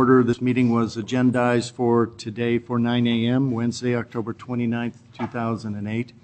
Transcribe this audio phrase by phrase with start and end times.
[0.00, 6.14] Order, this meeting was agendized for today for 9 a.m., Wednesday, October 29th, 2008.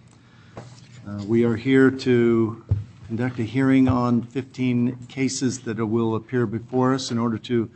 [1.06, 2.64] Uh, We are here to
[3.06, 7.70] conduct a hearing on 15 cases that will appear before us in order to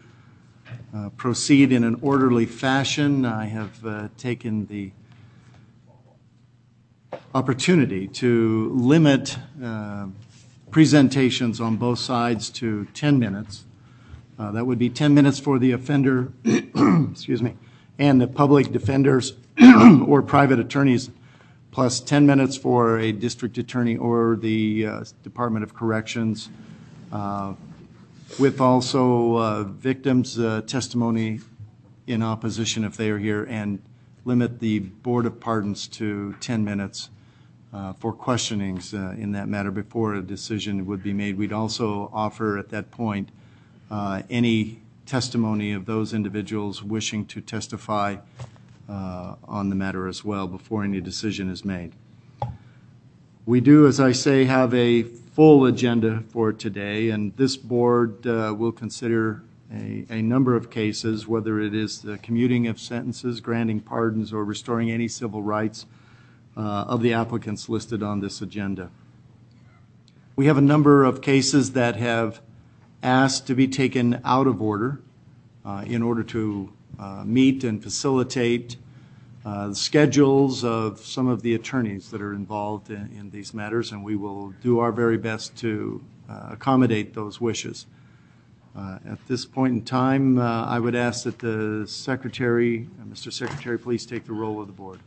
[0.95, 3.27] uh, proceed in an orderly fashion.
[3.27, 4.93] I have uh, taken the
[7.35, 10.07] opportunity to limit uh,
[10.71, 13.67] presentations on both sides to 10 minutes.
[14.41, 17.57] Uh, That would be 10 minutes for the offender, excuse me,
[17.99, 19.35] and the public defenders
[20.07, 21.11] or private attorneys,
[21.73, 26.49] plus 10 minutes for a district attorney or the uh, Department of Corrections,
[27.13, 27.53] uh,
[28.39, 31.41] with also victims' testimony
[32.07, 33.83] in opposition if they are here, and
[34.25, 37.11] limit the Board of Pardons to 10 minutes
[37.99, 41.37] for questionings in that matter before a decision would be made.
[41.37, 43.29] We'd also offer at that point
[43.91, 48.17] any testimony of those individuals wishing to testify
[48.89, 51.93] uh, on the matter as well before any decision is made.
[53.47, 58.55] We do, as I say, have a full agenda for today, and this board uh,
[58.57, 64.33] will consider a, number of cases, whether it is the commuting of sentences, granting pardons,
[64.33, 65.87] or restoring any civil rights
[66.57, 68.91] uh, of the applicants listed on this agenda.
[70.35, 72.41] We have a number of cases that have
[73.03, 75.01] asked to be taken out of order
[75.65, 78.77] uh, in order to uh, meet and facilitate
[79.45, 83.93] uh, the schedules of some of the attorneys that are involved in, in these matters,
[83.93, 87.87] and we will do our very best to uh, accommodate those wishes.
[88.77, 93.33] Uh, At this point in time, uh, I would ask that the Secretary, uh, Mr.
[93.33, 95.01] Secretary, please take the roll of the board.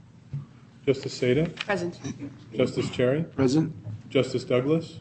[0.85, 1.55] Justice Saitta?
[1.55, 1.97] Present.
[2.53, 3.23] Justice Cherry?
[3.23, 3.73] Present.
[4.09, 4.99] Justice Douglas?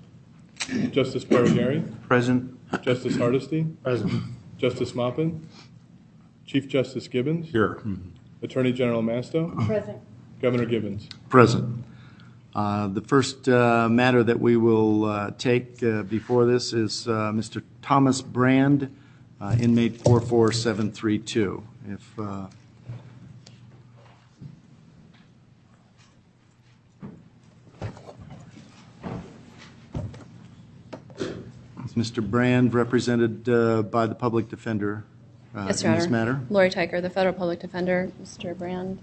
[0.90, 1.82] Justice Parraguirre?
[2.06, 2.56] Present.
[2.80, 3.64] Justice Hardesty?
[3.82, 4.12] Present.
[4.58, 5.46] Justice Maupin?
[6.46, 7.48] Chief Justice Gibbons?
[7.50, 7.82] Here.
[8.42, 9.54] Attorney General Masto?
[9.66, 9.98] Present.
[10.40, 11.08] Governor Gibbons?
[11.28, 11.84] Present.
[12.54, 17.32] Uh, The first uh, matter that we will uh, take uh, before this is uh,
[17.32, 17.62] Mr.
[17.80, 18.94] Thomas Brand,
[19.40, 21.62] uh, inmate 44732.
[21.88, 22.46] If, uh,
[31.94, 32.28] Mr.
[32.28, 35.04] Brand represented uh, by the public defender
[35.54, 36.40] uh, in this matter?
[36.50, 38.56] Lori Teicher, the federal public defender, Mr.
[38.56, 38.98] Brand.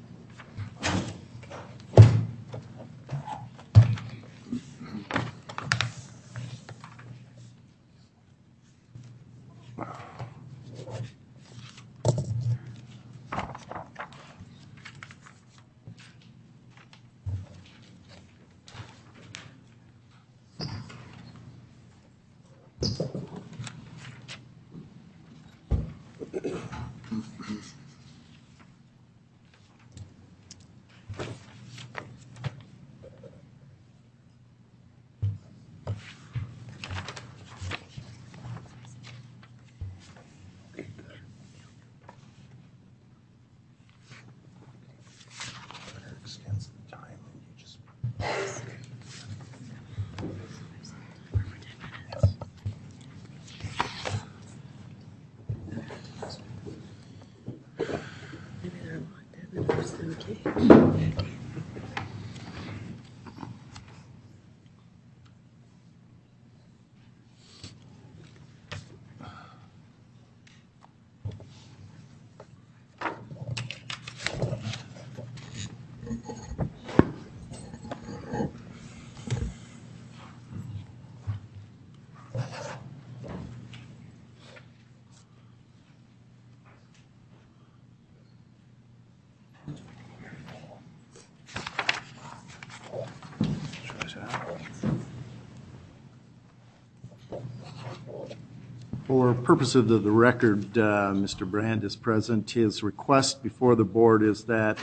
[99.09, 101.50] For purposes of the record, uh, Mr.
[101.50, 102.51] Brand is present.
[102.51, 104.77] His request before the board is that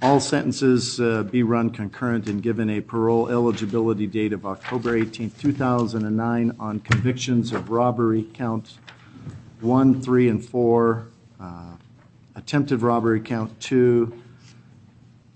[0.00, 5.32] all sentences uh, be run concurrent and given a parole eligibility date of October 18,
[5.32, 8.78] 2009 on convictions of robbery counts
[9.60, 11.08] 1, 3, and 4,
[11.40, 11.64] uh,
[12.36, 14.22] attempted robbery count two,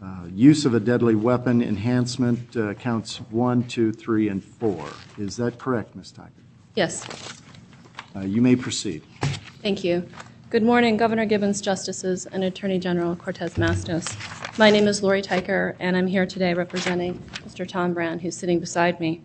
[0.00, 4.87] uh, use of a deadly weapon enhancement counts one, two, three, and four.
[5.19, 6.12] Is that correct, Ms.
[6.17, 6.31] Teicher?
[6.76, 7.05] Yes,
[8.17, 9.03] Uh, you may proceed.
[9.63, 10.07] thank you.
[10.49, 14.59] Good morning, Governor Gibbons, Justices, and Attorney General Cortez Mastos.
[14.59, 17.69] My name is Lori Teicher, and I'm here today representing Mr.
[17.69, 19.21] Tom Brand, who's sitting beside me.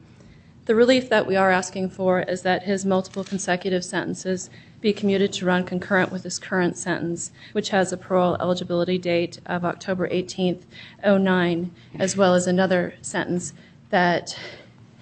[0.65, 4.49] The relief that we are asking for is that his multiple consecutive sentences
[4.81, 9.39] be commuted to run concurrent with his current sentence, which has a parole eligibility date
[9.45, 10.63] of October 18th,
[11.05, 13.53] 09, as well as another sentence
[13.89, 14.37] that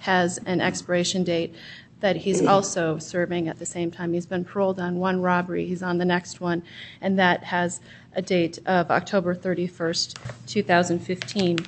[0.00, 1.54] has an expiration date
[2.00, 4.12] that he's also serving at the same time.
[4.12, 6.62] He's been paroled on one robbery, he's on the next one,
[7.00, 7.80] and that has
[8.14, 11.58] a date of October 31st, 2015.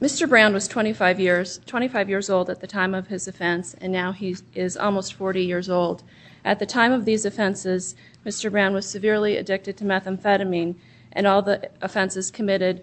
[0.00, 0.26] Mr.
[0.26, 4.12] Brown was 25 years, 25 years old at the time of his offense, and now
[4.12, 6.02] he is almost 40 years old.
[6.42, 7.94] At the time of these offenses,
[8.24, 8.50] Mr.
[8.50, 10.76] Brown was severely addicted to methamphetamine,
[11.12, 12.82] and all the offenses committed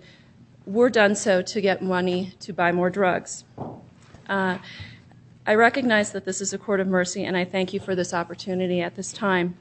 [0.68, 3.46] were done so to get money to buy more drugs.
[4.30, 4.58] Uh,
[5.48, 8.14] I recognize that this is a court of mercy, and I thank you for this
[8.14, 9.56] opportunity at this time.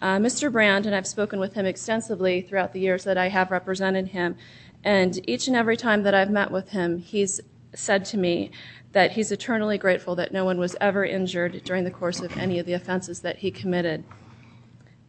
[0.00, 0.50] Uh, Mr.
[0.50, 4.36] Brand, and I've spoken with him extensively throughout the years that I have represented him,
[4.82, 7.42] and each and every time that I've met with him, he's
[7.74, 8.52] said to me
[8.92, 12.58] that he's eternally grateful that no one was ever injured during the course of any
[12.58, 14.04] of the offenses that he committed.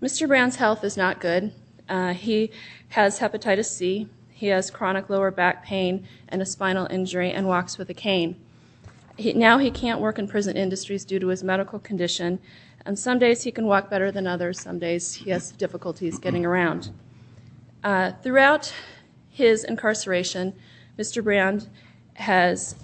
[0.01, 0.27] Mr.
[0.27, 1.53] Brand's health is not good.
[1.87, 2.51] Uh, he
[2.89, 7.77] has hepatitis C, he has chronic lower back pain and a spinal injury, and walks
[7.77, 8.35] with a cane.
[9.17, 12.39] Now he can't work in prison industries due to his medical condition,
[12.85, 16.45] and some days he can walk better than others, some days he has difficulties getting
[16.45, 16.89] around.
[17.83, 18.73] Uh, throughout
[19.29, 20.53] his incarceration,
[20.97, 21.23] Mr.
[21.23, 21.69] Brand
[22.15, 22.75] has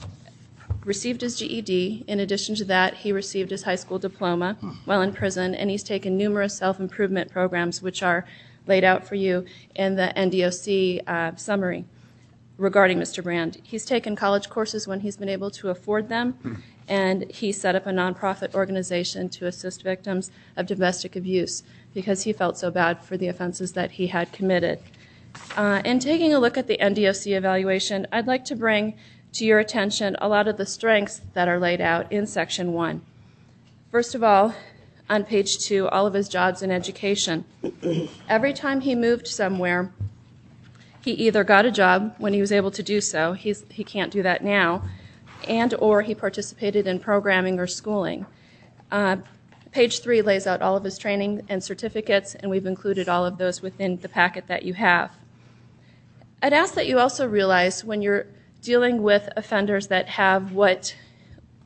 [0.86, 2.06] received his GED.
[2.08, 4.56] In addition to that, he received his high school diploma
[4.86, 8.26] while in prison, and he's taken numerous self improvement programs, which are
[8.68, 9.46] laid out for you
[9.76, 11.86] in the NDOC uh, summary
[12.59, 13.23] regarding Mr.
[13.23, 13.57] Brand.
[13.63, 17.88] He's taken college courses when he's been able to afford them, and he set up
[17.88, 21.63] a nonprofit organization to assist victims of domestic abuse
[21.94, 24.79] because he felt so bad for the offenses that he had committed.
[25.56, 28.97] Uh, in taking a look at the NDOC evaluation, I'd like to bring
[29.33, 33.01] to your attention a lot of the strengths that are laid out in Section 1.
[33.91, 34.53] First of all,
[35.09, 37.45] on page 2, all of his jobs in education.
[38.27, 39.91] Every time he moved somewhere,
[41.15, 44.21] he either got a job when he was able to do so, he can't do
[44.21, 44.83] that now,
[45.47, 48.27] and or he participated in programming or schooling.
[48.91, 49.17] Uh,
[49.71, 53.39] page 3 lays out all of his training and certificates, and we've included all of
[53.39, 55.11] those within the packet that you have.
[56.44, 58.27] I'd ask that you also realize when you're
[58.61, 60.95] dealing with offenders that have what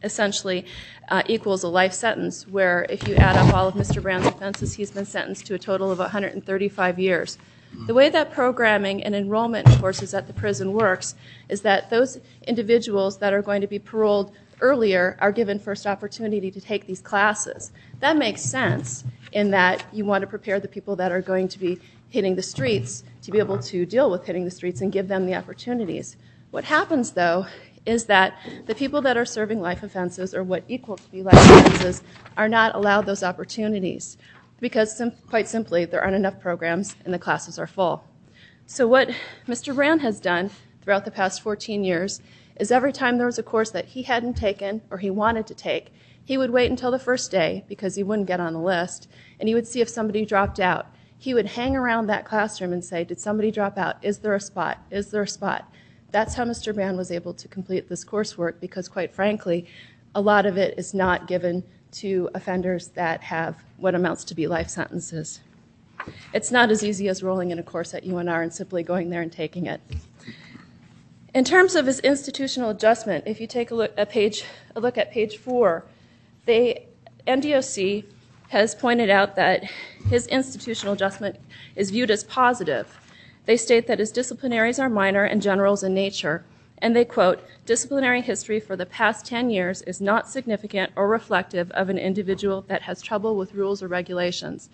[0.04, 0.66] essentially
[1.10, 4.02] uh, equals a life sentence, where if you add up all of Mr.
[4.02, 7.38] Brown's offenses, he's been sentenced to a total of 135 years.
[7.86, 11.16] The way that programming and enrollment courses at the prison works
[11.50, 14.32] is that those individuals that are going to be paroled
[14.62, 17.74] earlier are given first opportunity to take these classes.
[18.00, 19.04] That makes sense
[19.34, 21.80] in that you want to prepare the people that are going to be
[22.10, 25.26] hitting the streets to be able to deal with hitting the streets and give them
[25.26, 26.16] the opportunities.
[26.52, 27.48] What happens, though,
[27.86, 31.36] is that the people that are serving life offenses or what equal to be life
[31.36, 32.02] offenses
[32.38, 34.18] are not allowed those opportunities
[34.64, 38.06] because, quite simply, there aren't enough programs and the classes are full.
[38.66, 39.10] So, what
[39.46, 39.76] Mr.
[39.76, 40.52] Brand has done
[40.82, 42.22] throughout the past 14 years
[42.56, 45.54] is every time there was a course that he hadn't taken or he wanted to
[45.54, 45.92] take,
[46.24, 49.50] he would wait until the first day because he wouldn't get on the list and
[49.50, 50.88] he would see if somebody dropped out.
[51.18, 53.98] He would hang around that classroom and say, Did somebody drop out?
[54.02, 54.78] Is there a spot?
[54.90, 55.70] Is there a spot?
[56.12, 56.74] That's how Mr.
[56.74, 59.66] Brand was able to complete this coursework because, quite frankly,
[60.16, 64.48] a lot of it is not given to offenders that have what amounts to be
[64.48, 65.42] life sentences.
[66.34, 69.22] It's not as easy as rolling in a course at UNR and simply going there
[69.22, 69.82] and taking it.
[71.34, 75.12] In terms of his institutional adjustment, if you take a look at page, look at
[75.12, 75.84] page four,
[76.46, 76.80] the
[77.28, 78.06] NDOC
[78.50, 79.64] has pointed out that
[80.10, 81.38] his institutional adjustment
[81.76, 82.98] is viewed as positive.
[83.46, 86.46] They state that his disciplinaries are minor and generals in nature,
[86.80, 91.72] and they quote, disciplinary history for the past 10 years is not significant or reflective
[91.72, 94.70] of an individual that has trouble with rules or regulations.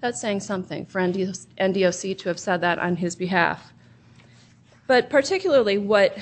[0.00, 3.72] That's saying something for NDOC to have said that on his behalf.
[4.86, 6.18] But particularly what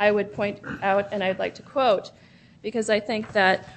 [0.00, 2.10] I would point out and I'd like to quote,
[2.62, 3.68] because I think that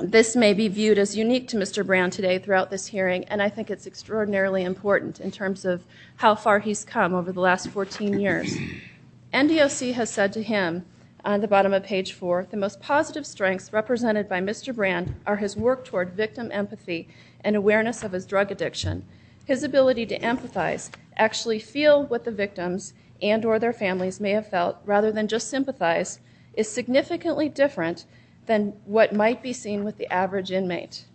[0.00, 1.86] this may be viewed as unique to Mr.
[1.86, 5.84] Brown today throughout this hearing, and I think it's extraordinarily important in terms of
[6.16, 8.56] how far he's come over the last 14 years.
[9.34, 10.86] NDOC has said to him
[11.24, 14.72] on the bottom of page four the most positive strengths represented by Mr.
[14.72, 17.08] Brand are his work toward victim empathy
[17.40, 19.04] and awareness of his drug addiction.
[19.44, 24.48] His ability to empathize, actually feel what the victims and or their families may have
[24.48, 26.20] felt rather than just sympathize,
[26.54, 28.04] is significantly different
[28.46, 31.06] than what might be seen with the average inmate.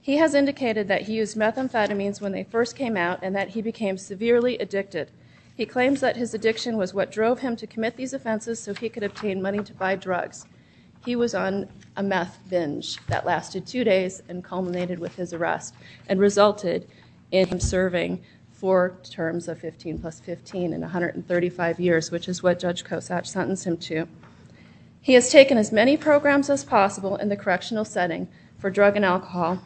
[0.00, 3.60] He has indicated that he used methamphetamines when they first came out and that he
[3.60, 5.10] became severely addicted.
[5.56, 8.88] He claims that his addiction was what drove him to commit these offenses so he
[8.88, 10.46] could obtain money to buy drugs.
[11.04, 15.74] He was on a meth binge that lasted two days and culminated with his arrest
[16.08, 16.88] and resulted
[17.30, 22.58] in him serving four terms of 15 plus 15 in 135 years, which is what
[22.58, 24.08] Judge Kosach sentenced him to.
[25.00, 28.26] He has taken as many programs as possible in the correctional setting
[28.58, 29.60] for drug and alcohol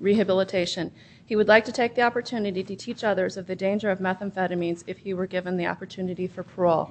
[0.00, 0.90] rehabilitation.
[1.32, 4.84] He would like to take the opportunity to teach others of the danger of methamphetamines
[4.86, 6.90] if he were given the opportunity for parole.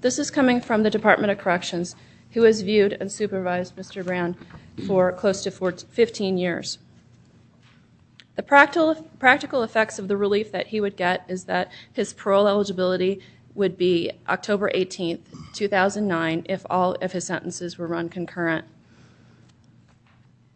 [0.00, 1.94] This is coming from the Department of Corrections,
[2.32, 4.04] who has viewed and supervised Mr.
[4.04, 4.36] Brown
[4.84, 6.78] for close to 15 years.
[8.34, 13.20] The practical effects of the relief that he would get is that his parole eligibility
[13.54, 18.64] would be October 18, 2009, if all of his sentences were run concurrent.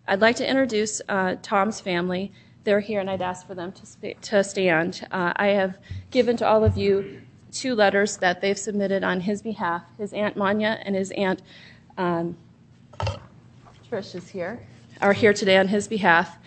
[0.09, 2.33] I'd like to introduce uh, Tom's family.
[2.64, 5.07] They're here and I'd ask for them to stand.
[5.11, 5.78] Uh, I have
[6.11, 9.83] given to all of you two letters that they've submitted on his behalf.
[9.99, 11.42] His Aunt Manya and his Aunt
[11.99, 12.37] um,
[13.90, 14.61] Trish is here,
[15.00, 16.38] are here today on his behalf.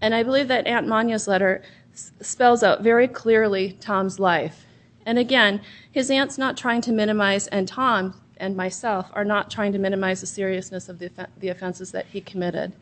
[0.00, 1.62] And I believe that Aunt Manya's letter
[1.94, 4.66] spells out very clearly Tom's life.
[5.06, 9.72] And again, his aunt's not trying to minimize, and Tom and myself are not trying
[9.72, 12.72] to minimize the seriousness of the offenses that he committed.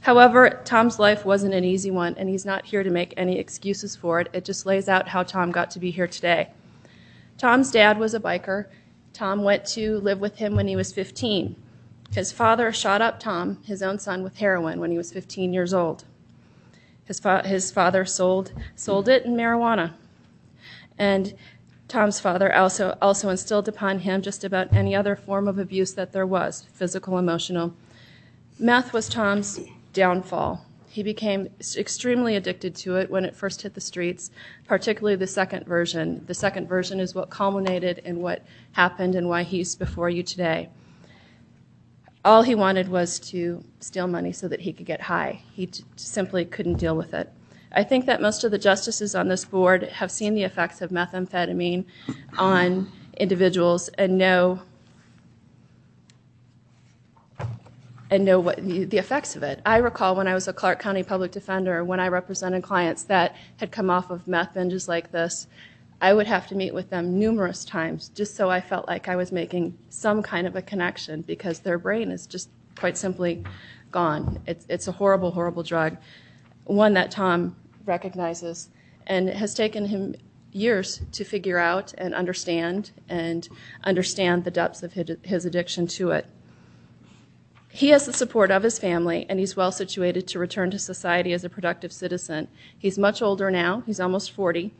[0.00, 3.96] However, Tom's life wasn't an easy one, and he's not here to make any excuses
[3.96, 4.28] for it.
[4.32, 6.50] It just lays out how Tom got to be here today.
[7.38, 8.66] Tom's dad was a biker.
[9.12, 11.56] Tom went to live with him when he was 15.
[12.12, 15.74] His father shot up Tom, his own son, with heroin when he was 15 years
[15.74, 16.04] old.
[17.04, 18.52] His father sold
[19.08, 19.92] it in marijuana.
[20.98, 21.34] And
[21.88, 26.26] Tom's father also instilled upon him just about any other form of abuse that there
[26.26, 27.74] was, physical, emotional.
[28.58, 29.60] Meth was Tom's
[29.96, 30.64] downfall.
[30.88, 34.30] He became extremely addicted to it when it first hit the streets,
[34.66, 36.22] particularly the second version.
[36.26, 40.68] The second version is what culminated in what happened and why he's before you today.
[42.24, 45.42] All he wanted was to steal money so that he could get high.
[45.52, 47.30] He simply couldn't deal with it.
[47.72, 50.90] I think that most of the justices on this board have seen the effects of
[50.90, 51.84] methamphetamine
[52.38, 54.60] on individuals and know
[58.10, 59.60] the effects of it.
[59.66, 63.36] I recall when I was a Clark County public defender, when I represented clients that
[63.56, 65.46] had come off of meth binges like this,
[66.00, 69.16] I would have to meet with them numerous times just so I felt like I
[69.16, 73.42] was making some kind of a connection because their brain is just quite simply
[73.90, 74.42] gone.
[74.46, 75.96] It's a horrible, horrible drug,
[76.64, 78.68] one that Tom recognizes
[79.06, 80.14] and has taken him
[80.52, 83.48] years to figure out and understand and
[83.84, 86.26] understand the depths of his addiction to it.
[87.76, 91.34] He has the support of his family and he's well situated to return to society
[91.34, 92.48] as a productive citizen.
[92.78, 93.82] He's much older now.
[93.84, 94.72] He's almost 40.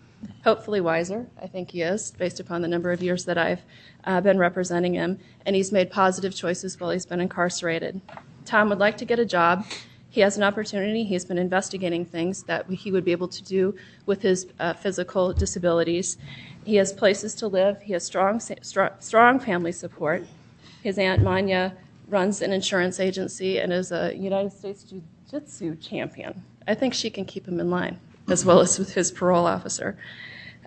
[0.45, 3.61] Hopefully wiser, I think he is, based upon the number of years that I've
[4.05, 5.19] uh, been representing him.
[5.45, 8.01] And he's made positive choices while he's been incarcerated.
[8.47, 9.67] Tom would like to get a job.
[10.09, 11.05] He has an opportunity.
[11.05, 13.77] He's been investigating things that he would be able to do
[14.07, 16.17] with his uh, physical disabilities.
[16.65, 17.83] He has places to live.
[17.83, 18.41] He has strong
[19.39, 20.27] family support.
[20.83, 21.77] His Aunt Manya
[22.09, 26.43] runs an insurance agency and is a United States Jiu-Jitsu champion.
[26.67, 27.99] I think she can keep him in line,
[28.29, 29.97] as well as with his parole officer.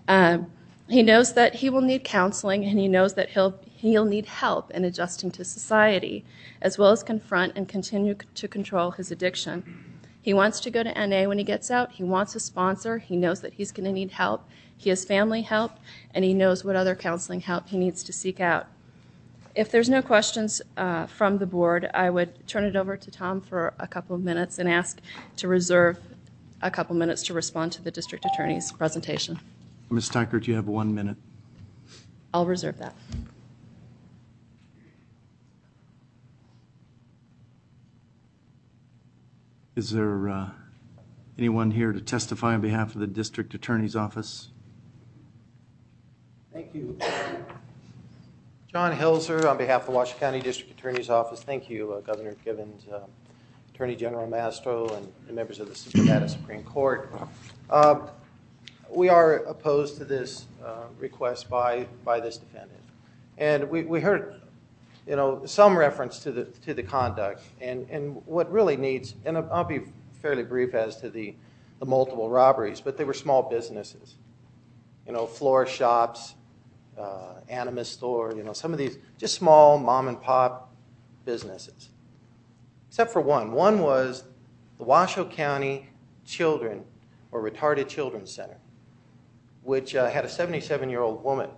[0.08, 0.51] Um,
[0.89, 4.84] he knows that he will need counseling and he knows that he'll need help in
[4.84, 6.25] adjusting to society,
[6.62, 9.86] as well as confront and continue to control his addiction.
[10.22, 11.93] He wants to go to NA when he gets out.
[11.93, 12.98] He wants a sponsor.
[12.98, 14.50] He knows that he's going to need help.
[14.75, 15.74] He has family help
[16.13, 18.67] and he knows what other counseling help he needs to seek out.
[19.56, 23.41] If there's no questions uh, from the board, I would turn it over to Tom
[23.41, 25.00] for a couple of minutes and ask
[25.38, 26.00] to reserve
[26.62, 29.39] a couple minutes to respond to the district attorney's presentation.
[29.89, 30.10] Ms.
[30.10, 31.18] Teichert, you have one minute.
[32.34, 32.94] I'll reserve that.
[39.75, 40.50] Is there uh,
[41.38, 44.50] anyone here to testify on behalf of the district attorney's office?
[46.53, 46.98] Thank you.
[48.72, 51.42] John Helzer on behalf of the Washoe County District Attorney's Office.
[51.42, 53.00] Thank you, uh, Governor Gibbons, uh,
[53.74, 57.12] Attorney General Mastro, and members of the Nevada Supreme Court.
[57.68, 58.02] Uh,
[58.92, 60.46] we are opposed to this
[61.00, 62.80] request by by this defendant.
[63.40, 64.40] And we we heard
[65.08, 67.42] you know, some reference to the to the conduct.
[67.60, 69.82] And, And what really needs, and I'll be
[70.22, 71.34] fairly brief as to the,
[71.80, 74.14] the multiple robberies, but they were small businesses.
[75.08, 76.36] You know, floor shops,
[77.00, 80.74] uh, anima store, you know, some of these just small mom and pop
[81.25, 81.89] businesses.
[82.89, 83.51] Except for one.
[83.51, 84.24] One was
[84.77, 85.88] the Washoe County
[86.25, 86.84] Children
[87.32, 88.58] or Retarded Children's Center,
[89.63, 91.50] which uh, had a 77 year old woman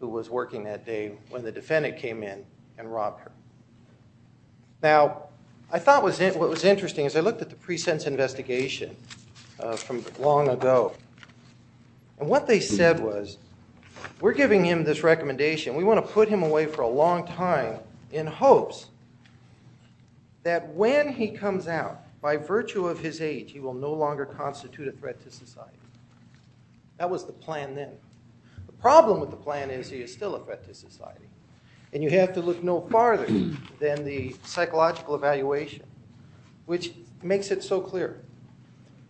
[0.00, 2.44] who was working that day when the defendant came in
[2.78, 3.30] and robbed her.
[4.82, 5.24] Now,
[5.70, 8.96] I thought what was interesting is I looked at the pre-sentence investigation
[9.60, 10.92] uh, from long ago,
[12.18, 13.38] and what they said was,
[14.20, 15.74] we're giving him this recommendation.
[15.74, 17.80] We want to put him away for a long time
[18.10, 18.86] in hopes
[20.42, 24.86] that when he comes out, by virtue of his age, he will no longer constitute
[24.86, 25.76] a threat to society.
[26.98, 27.90] That was the plan then.
[28.66, 31.26] The problem with the plan is he is still a threat to society.
[31.92, 33.26] And you have to look no farther
[33.80, 35.84] than the psychological evaluation,
[36.66, 36.92] which
[37.22, 38.20] makes it so clear.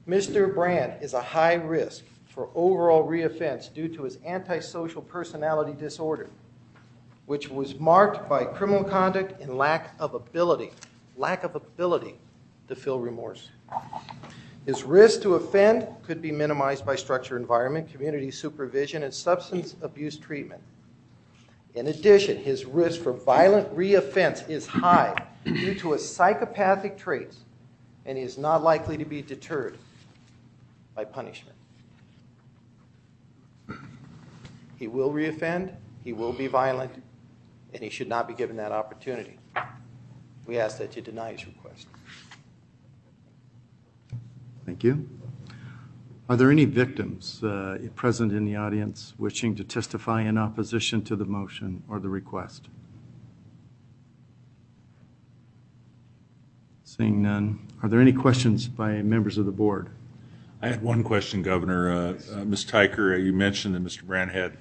[0.09, 0.53] Mr.
[0.53, 6.31] Brand is a high risk for overall reoffense due to his antisocial personality disorder,
[7.27, 10.71] which was marked by criminal conduct and lack of ability,
[11.17, 12.17] lack of ability
[12.69, 13.51] to feel remorse.
[14.65, 20.17] His risk to offend could be minimized by structure environment, community supervision, and substance abuse
[20.17, 20.63] treatment.
[21.75, 27.39] In addition, his risk for violent reoffense is high due to his psychopathic traits,
[28.07, 29.77] and he is not likely to be deterred
[30.95, 31.57] by punishment.
[34.83, 37.05] He will reoffend, he will be violent,
[37.73, 39.39] and he should not be given that opportunity.
[40.45, 41.87] We ask that you deny his request.
[44.67, 45.09] Thank you.
[46.29, 51.15] Are there any victims uh, present in the audience wishing to testify in opposition to
[51.15, 52.67] the motion or the request?
[56.83, 59.91] Seeing none, are there any questions by members of the board?
[60.63, 61.91] I had one question, Governor.
[61.91, 62.65] Uh, uh, Ms.
[62.65, 64.05] Teicher, uh, you mentioned that Mr.
[64.05, 64.53] Brand had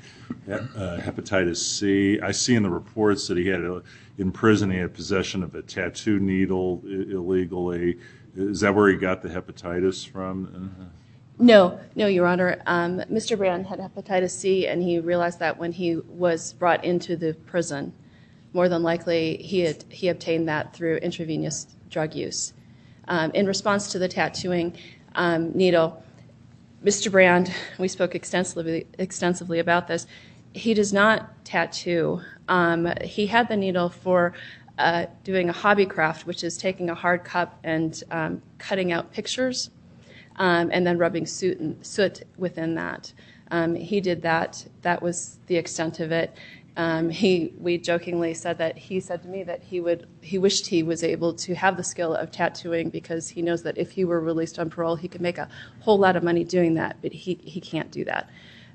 [0.50, 2.20] uh, hepatitis C.
[2.20, 3.84] I see in the reports that he had, a,
[4.18, 8.00] in prison, he had possession of a tattoo needle illegally.
[8.36, 10.92] Is that where he got the hepatitis from?
[11.38, 12.60] No, no, Your Honor.
[12.66, 13.38] Um, Mr.
[13.38, 17.94] Brand had hepatitis C, and he realized that when he was brought into the prison.
[18.54, 22.54] More than likely, he had he obtained that through intravenous drug use.
[23.08, 24.78] Um, in response to the tattooing
[25.54, 26.04] needle,
[26.84, 27.12] Mr.
[27.12, 30.08] Brand, we spoke extensively about this.
[30.54, 32.22] He does not tattoo.
[32.48, 34.34] Um, he had the needle for
[34.78, 39.12] uh, doing a hobby craft, which is taking a hard cup and um, cutting out
[39.14, 39.70] pictures
[40.38, 43.14] um, and then rubbing soot, within that.
[43.52, 44.66] Um, he did that.
[44.82, 46.36] That was the extent of it.
[46.78, 50.68] Um, he, we jokingly said that he said to me that he would, he wished
[50.68, 54.06] he was able to have the skill of tattooing because he knows that if he
[54.06, 55.50] were released on parole, he could make a
[55.82, 58.30] whole lot of money doing that, but he, he can't do that.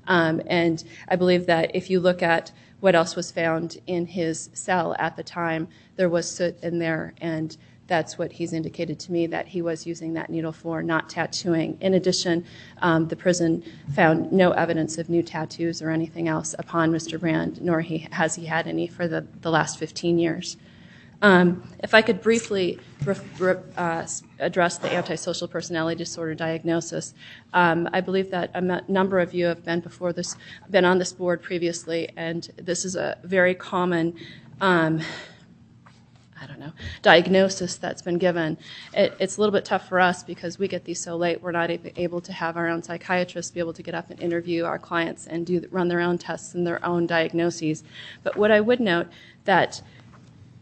[0.07, 4.49] Um, and I believe that if you look at what else was found in his
[4.53, 7.57] cell at the time, there was soot in there, and
[7.87, 11.77] that's what he's indicated to me that he was using that needle for, not tattooing.
[11.81, 12.45] In addition,
[12.81, 13.63] um, the prison
[13.95, 17.19] found no evidence of new tattoos or anything else upon Mr.
[17.19, 20.57] Brand, nor has he had any for the, last 15 years.
[21.21, 22.79] Um, if I could briefly
[23.77, 24.05] uh,
[24.39, 27.15] address the antisocial personality disorder diagnosis,
[27.53, 30.35] um, I believe that a number of you have been before this,
[30.69, 34.13] been on this board previously, and this is a very common
[36.41, 38.57] I don't know, diagnosis that's been given.
[38.93, 41.41] It, it's a little bit tough for us because we get these so late.
[41.41, 44.65] We're not able to have our own psychiatrists be able to get up and interview
[44.65, 47.83] our clients and do run their own tests and their own diagnoses.
[48.23, 49.07] But what I would note
[49.45, 49.81] that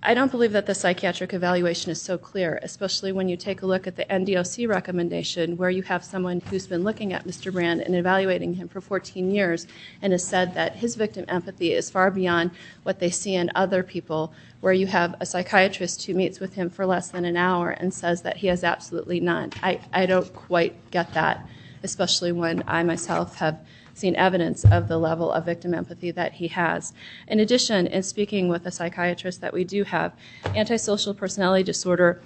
[0.07, 3.65] I don't believe that the psychiatric evaluation is so clear, especially when you take a
[3.65, 7.51] look at the NDOC recommendation, where you have someone who's been looking at Mr.
[7.51, 9.65] Brand and evaluating him for 14 years
[10.03, 12.51] and has said that his victim empathy is far beyond
[12.83, 16.69] what they see in other people, where you have a psychiatrist who meets with him
[16.69, 19.51] for less than an hour and says that he has absolutely none.
[19.63, 21.47] I, don't quite get that,
[21.81, 23.57] especially when I myself have
[23.95, 26.93] seen evidence of the level of victim empathy that he has.
[27.27, 30.13] In addition, in speaking with a psychiatrist that we do have,
[30.53, 32.21] antisocial personality disorder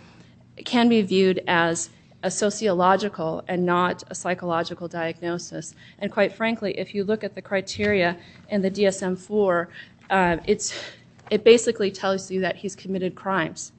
[0.66, 1.90] can be viewed as
[2.22, 5.74] a sociological and not a psychological diagnosis.
[6.00, 8.18] And quite frankly, if you look at the criteria
[8.50, 9.68] in the DSM-4,
[10.10, 13.72] uh, it basically tells you that he's committed crimes.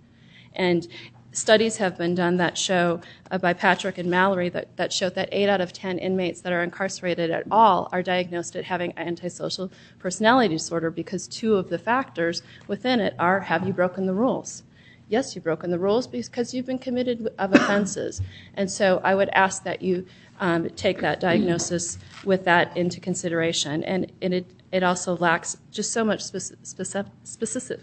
[0.54, 0.88] And
[1.32, 5.28] studies have been done that show uh, by Patrick and Mallory that, that showed that
[5.32, 9.70] 8 out of 10 inmates that are incarcerated at all are diagnosed at having antisocial
[9.98, 14.62] personality disorder because two of the factors within it are have you broken the rules?
[15.10, 18.22] yes, you've broken the rules because you've been committed of offenses.
[18.54, 20.06] And so I would ask that you
[20.38, 23.84] um, take that diagnosis with that into consideration.
[23.84, 27.80] And, it, it also lacks just so much speci- specific, specific,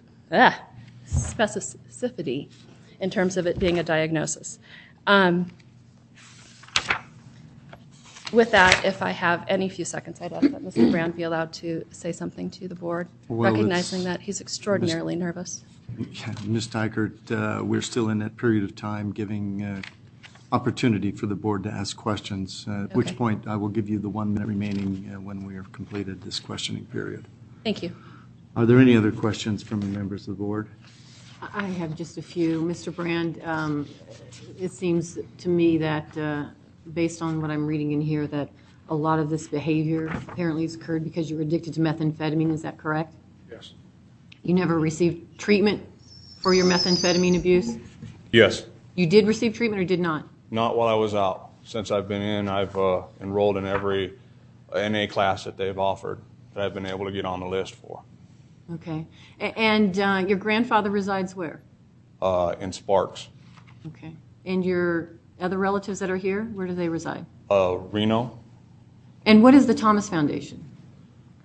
[1.06, 2.50] specificity
[3.00, 4.60] in terms of it being a diagnosis.
[5.06, 5.52] Um,
[8.34, 10.92] with that, if I have any few seconds, I'd ask that Mr.
[10.92, 15.64] Brown be allowed to say something to the board, recognizing that he's extraordinarily nervous.
[16.46, 16.68] Ms.
[16.68, 19.82] Tykert, uh, we're still in that period of time giving uh,
[20.52, 23.98] opportunity for the board to ask questions, uh, at which point I will give you
[23.98, 27.26] the one minute remaining when we have completed this questioning period.
[27.64, 27.96] Thank you.
[28.58, 30.68] Are there any other questions from members of the board?
[31.42, 32.62] I have just a few.
[32.62, 32.94] Mr.
[32.96, 33.88] Brand, um,
[34.60, 36.46] it seems to me that, uh,
[36.94, 38.50] based on what I'm reading in here, that
[38.90, 42.52] a lot of this behavior apparently has occurred because you were addicted to methamphetamine.
[42.52, 43.14] Is that correct?
[43.52, 43.74] Yes.
[44.44, 45.86] You never received treatment
[46.40, 47.78] for your methamphetamine abuse?
[48.32, 48.66] Yes.
[48.96, 50.26] You did receive treatment or did not?
[50.50, 51.50] Not while I was out.
[51.64, 54.14] Since I've been in, I've uh, enrolled in every
[54.74, 56.20] NA class that they've offered
[56.54, 58.02] that I've been able to get on the list for.
[58.74, 59.06] Okay.
[59.40, 61.62] And uh, your grandfather resides where?
[62.22, 63.28] Uh, in Sparks,
[63.86, 64.14] Okay.
[64.46, 67.26] And your other relatives that are here, where do they reside?
[67.50, 68.40] uh, Reno.
[69.26, 70.64] And what is the Thomas Foundation?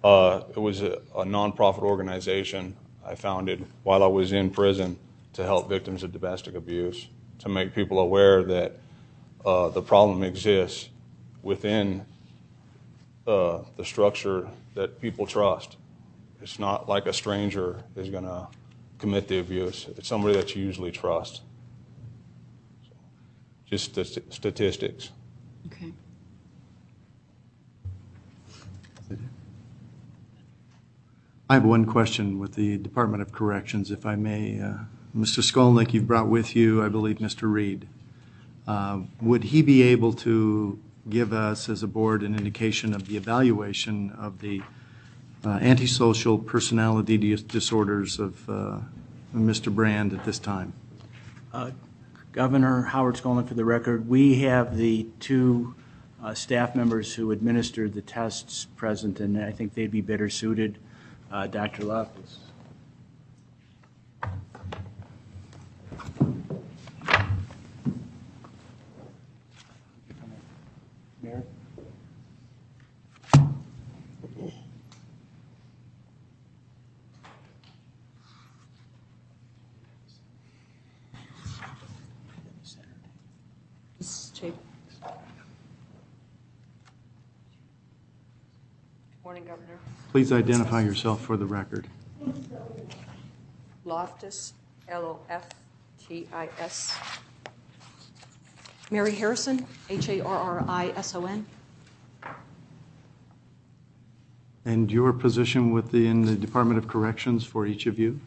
[0.02, 4.98] Uh, it was a, a nonprofit organization I founded while I was in prison
[5.34, 7.08] to help victims of domestic abuse,
[7.40, 8.78] to make people aware that
[9.44, 10.88] uh, the problem exists
[11.42, 12.04] within
[13.26, 15.76] uh, the structure that people trust.
[16.42, 18.48] It's not like a stranger is going to
[18.98, 19.86] commit the abuse.
[19.96, 21.42] It's somebody that you usually trust.
[23.64, 25.10] Just st- statistics.
[25.68, 25.92] Okay.
[31.48, 34.60] I have one question with the Department of Corrections, if I may.
[34.60, 34.74] Uh,
[35.16, 35.42] Mr.
[35.42, 37.50] Skolnik, you've brought with you, I believe, Mr.
[37.50, 37.86] Reed.
[38.66, 40.78] Uh, Would he be able to
[41.08, 44.62] give us, as a board, an indication of the evaluation of the
[45.44, 48.78] uh, antisocial personality dis- disorders of uh,
[49.34, 49.74] Mr.
[49.74, 50.72] Brand at this time?
[52.32, 55.74] Governor Howard Skolnik, for the record, we have the two
[56.22, 60.78] uh, staff members who administered the tests present, and I think they'd be better suited.
[61.30, 61.84] Uh, Dr.
[61.84, 62.38] Luff is
[71.22, 71.42] Mayor?
[84.00, 84.36] Mrs.
[84.36, 84.58] Chapin.
[89.24, 89.78] Morning, Governor.
[90.12, 91.88] Please identify yourself for the record.
[93.86, 94.52] Loftis,
[94.88, 95.38] L-O-F-T-I-S.
[98.90, 101.46] Mary Harrison, H-A-R-R-I-S-O-N.
[104.66, 108.20] And your position within the Department of Corrections for each of you?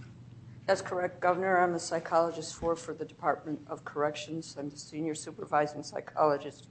[0.65, 1.59] That's correct, Governor.
[1.59, 4.55] I'm a psychologist for, for the Department of Corrections.
[4.57, 6.67] I'm the senior supervising psychologist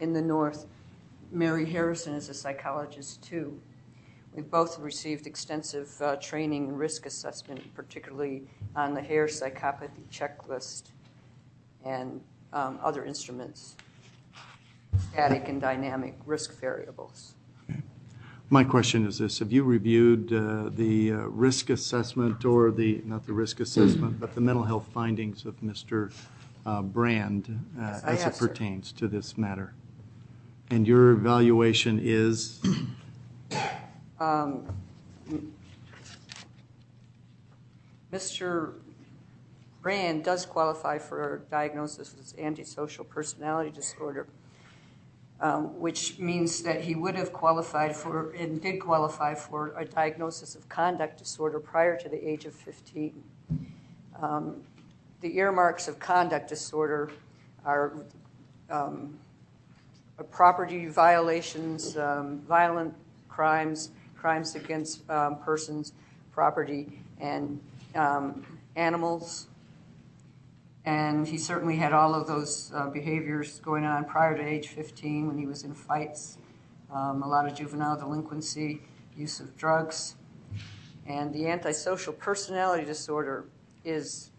[0.00, 0.66] in the North.
[1.30, 3.60] Mary Harrison is a psychologist, too.
[4.36, 8.42] We've both received extensive uh, training and risk assessment, particularly
[8.76, 10.90] on the Hare psychopathy checklist
[11.86, 12.20] and
[12.52, 13.76] um, other instruments,
[15.10, 17.32] static and dynamic risk variables.
[18.50, 23.24] My question is this, have you reviewed uh, the uh, risk assessment or the, not
[23.24, 26.12] the risk assessment, but the mental health findings of Mr.
[26.66, 29.72] uh, Brand uh, as it pertains to this matter?
[30.68, 32.60] And your evaluation is,
[38.12, 38.72] Mr.
[39.82, 44.26] Brand does qualify for a diagnosis of antisocial personality disorder,
[45.40, 50.54] um, which means that he would have qualified for, and did qualify for, a diagnosis
[50.54, 53.22] of conduct disorder prior to the age of 15.
[54.20, 54.62] Um,
[55.20, 57.10] The earmarks of conduct disorder
[57.64, 57.92] are
[58.70, 59.18] um,
[60.30, 62.94] property violations, um, violent
[63.28, 63.90] crimes,
[64.26, 65.92] crimes against um, persons,
[66.32, 67.60] property, and
[67.94, 69.46] um, animals.
[70.84, 75.28] And he certainly had all of those uh, behaviors going on prior to age 15
[75.28, 76.38] when he was in fights,
[76.92, 78.82] um, a lot of juvenile delinquency,
[79.16, 80.16] use of drugs.
[81.06, 83.44] And the antisocial personality disorder
[83.84, 84.32] is,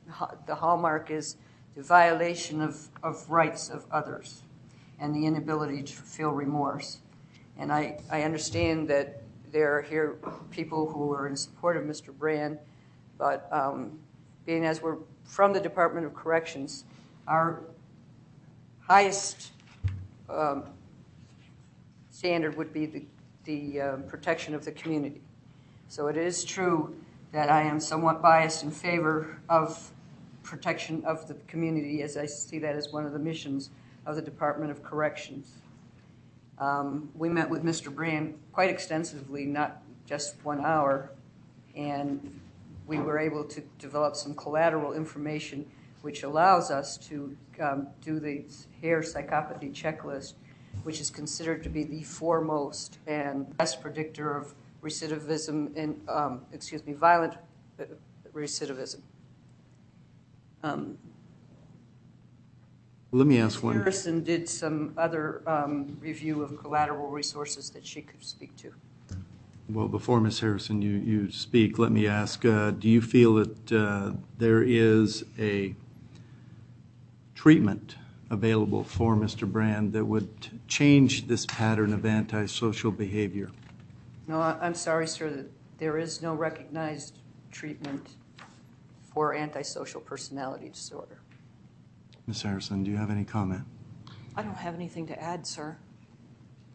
[0.47, 1.37] the hallmark is
[1.77, 4.41] the violation of, of rights of others
[4.99, 6.97] and the inability to feel remorse.
[7.57, 9.21] And I, I understand that
[9.57, 10.19] there are here
[10.51, 12.15] people who are in support of Mr.
[12.15, 12.59] Brand,
[13.17, 13.97] but um,
[14.45, 16.85] being as we're from the Department of Corrections,
[17.27, 17.63] our
[18.79, 19.53] highest
[20.29, 20.65] um,
[22.11, 23.05] standard would be the,
[23.45, 25.21] the uh, protection of the community.
[25.87, 26.95] So it is true
[27.31, 29.91] that I am somewhat biased in favor of
[30.43, 33.71] protection of the community, as I see that as one of the missions
[34.05, 35.55] of the Department of Corrections.
[36.59, 37.93] Um, we met with Mr.
[37.93, 41.11] Brand quite extensively, not just one hour,
[41.75, 42.39] and
[42.87, 45.69] we were able to develop some collateral information
[46.01, 48.45] which allows us to um, do the
[48.81, 50.33] Hare psychopathy checklist,
[50.83, 56.85] which is considered to be the foremost and best predictor of recidivism and, um, excuse
[56.85, 57.33] me, violent
[57.79, 57.83] uh,
[58.33, 59.01] recidivism.
[63.17, 63.73] Let me ask one.
[63.73, 68.71] Harrison did some other um, review of collateral resources that she could speak to.
[69.67, 70.39] Well, before Ms.
[70.39, 75.25] Harrison, you, you speak, let me ask, uh, do you feel that uh, there is
[75.39, 75.73] a
[77.33, 77.95] treatment
[78.29, 79.51] available for Mr.
[79.51, 80.29] Brand that would
[80.67, 83.49] change this pattern of antisocial behavior?
[84.27, 85.45] No, I'm sorry, sir,
[85.79, 87.17] there is no recognized
[87.49, 88.09] treatment
[89.11, 91.16] for antisocial personality disorder.
[92.27, 92.41] Ms.
[92.41, 93.63] Harrison, do you have any comment?
[94.35, 95.77] I don't have anything to add, sir.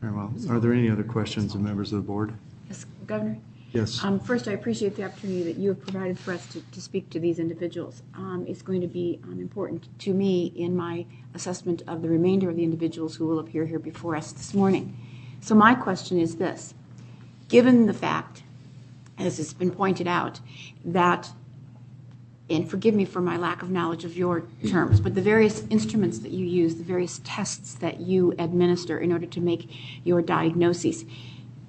[0.00, 0.32] Very well.
[0.48, 2.32] Are there any other questions of members of the board?
[2.68, 3.38] Yes, Governor?
[3.72, 4.02] Yes.
[4.02, 7.08] Um, First, I appreciate the opportunity that you have provided for us to, to speak
[7.10, 8.02] to these individuals.
[8.14, 12.48] Um, It's going to be um, important to me in my assessment of the remainder
[12.48, 14.96] of the individuals who will appear here before us this morning.
[15.40, 16.74] So my question is this.
[17.48, 18.42] Given the fact,
[19.18, 20.40] as has been pointed out,
[20.84, 21.30] that,
[22.50, 26.18] and forgive me for my lack of knowledge of your terms, but the various instruments
[26.20, 29.70] that you use, the various tests that you administer in order to make
[30.04, 31.04] your diagnoses,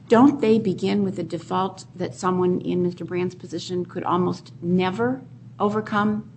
[0.10, 3.06] don't they begin with the default that someone in Mr.
[3.06, 5.22] Brand's position could almost never
[5.60, 6.30] overcome,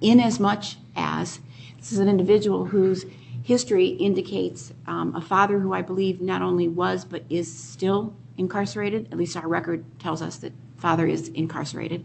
[0.00, 1.40] in as much as
[1.78, 3.04] this is an individual whose
[3.42, 9.08] history indicates um, a father who I believe not only was but is still incarcerated.
[9.12, 12.04] At least our record tells us that father is incarcerated.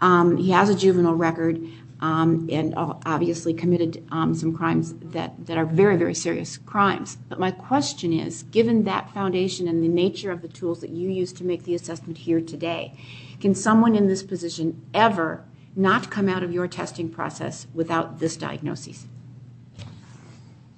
[0.00, 1.62] Um, he has a juvenile record
[2.00, 7.18] um, and obviously committed um, some crimes that, are very, very serious crimes.
[7.28, 11.10] But my question is given that foundation and the nature of the tools that you
[11.10, 12.94] use to make the assessment here today,
[13.40, 15.44] can someone in this position ever
[15.76, 19.06] not come out of your testing process without this diagnosis?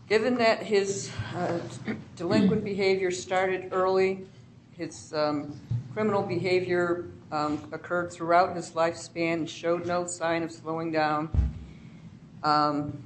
[0.08, 1.58] Given that his uh,
[2.16, 4.26] delinquent behavior started early,
[4.76, 5.14] his
[5.94, 11.30] criminal behavior occurred throughout his lifespan and showed no sign of slowing down.
[12.42, 13.02] Um,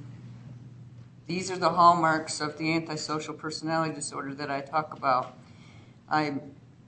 [1.27, 5.37] these are the hallmarks of the antisocial personality disorder that I talk about.
[6.09, 6.39] I,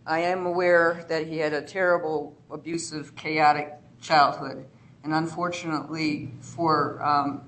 [0.05, 4.65] am aware that he had a terrible, abusive, chaotic childhood.
[5.03, 7.41] And unfortunately for um,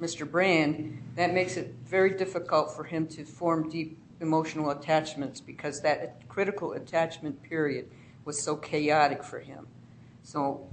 [0.00, 0.30] Mr.
[0.30, 6.26] Brand, that makes it very difficult for him to form deep emotional attachments because that
[6.28, 7.90] critical attachment period
[8.24, 9.66] was so chaotic for him.
[10.22, 10.66] So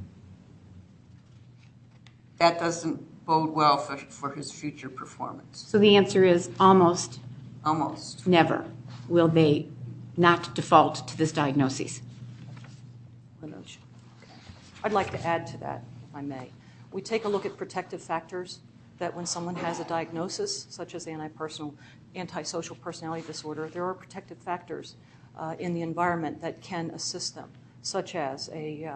[2.37, 5.63] that doesn't bode well for, for his future performance.
[5.67, 7.19] So the answer is almost
[7.63, 8.25] Almost.
[8.25, 8.65] never
[9.07, 9.67] will they
[10.17, 12.01] not default to this diagnosis.
[14.83, 16.49] I'd like to add to that, if I may.
[16.91, 18.59] We take a look at protective factors
[18.97, 21.75] that when someone has a diagnosis, such as anti-personal,
[22.15, 24.95] antisocial personality disorder, there are protective factors
[25.60, 27.49] in the environment that can assist them,
[27.82, 28.95] such as a, uh,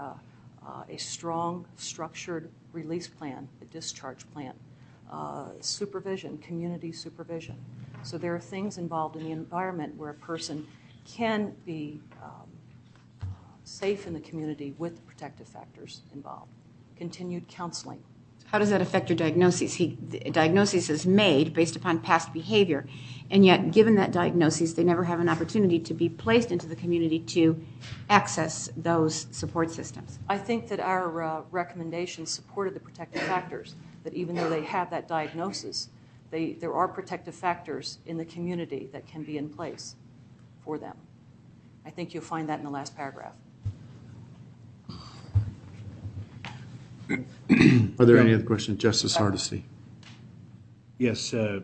[0.65, 4.53] uh, a strong, structured release plan, a discharge plan,
[5.11, 7.55] uh, supervision, community supervision.
[8.03, 10.67] So there are things involved in the environment where a person
[11.05, 12.49] can be um,
[13.63, 16.51] safe in the community with protective factors involved.
[16.97, 18.01] Continued counseling.
[18.45, 19.75] How does that affect your diagnosis?
[19.75, 19.87] He,
[20.31, 22.85] diagnosis is made based upon past behavior,
[23.29, 26.75] and yet, given that diagnosis, they never have an opportunity to be placed into the
[26.75, 27.59] community to
[28.09, 30.19] access those support systems.
[30.29, 34.91] I think that our uh, recommendations supported the protective factors, that even though they have
[34.91, 35.89] that diagnosis,
[36.29, 39.95] they, there are protective factors in the community that can be in place
[40.63, 40.95] for them.
[41.85, 43.33] I think you'll find that in the last paragraph.
[47.09, 48.79] Are there any other questions?
[48.81, 49.65] Justice Hardesty.
[50.97, 51.59] Yes, uh,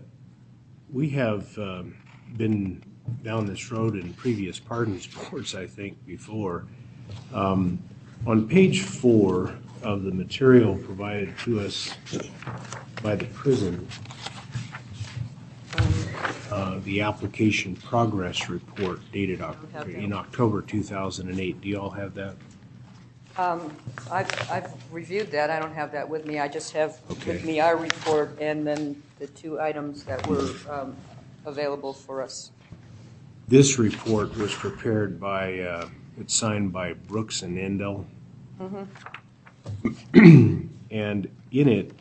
[0.91, 1.95] we have um,
[2.37, 2.83] been
[3.23, 6.65] down this road in previous pardons boards, I think, before.
[7.33, 7.79] Um,
[8.27, 11.91] On page four of the material provided to us
[13.01, 13.87] by the prison,
[16.51, 22.35] uh, the application progress report dated Oc- in October 2008, do you all have that?
[23.37, 23.75] Um,
[24.11, 25.49] I've, I've reviewed that.
[25.49, 26.39] I don't have that with me.
[26.39, 30.95] I just have with me our report and then the two items that were um,
[31.45, 32.51] available for us.
[33.47, 35.89] This report was prepared by, uh,
[36.19, 38.05] it's signed by Brooks and Endell.
[38.59, 38.87] Mhm.
[40.91, 41.93] And in it,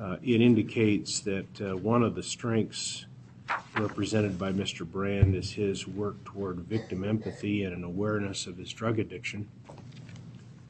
[0.00, 3.06] uh, it indicates that uh, one of the strengths
[3.76, 4.84] represented by Mr.
[4.84, 9.48] Brand is his work toward victim empathy and an awareness of his drug addiction.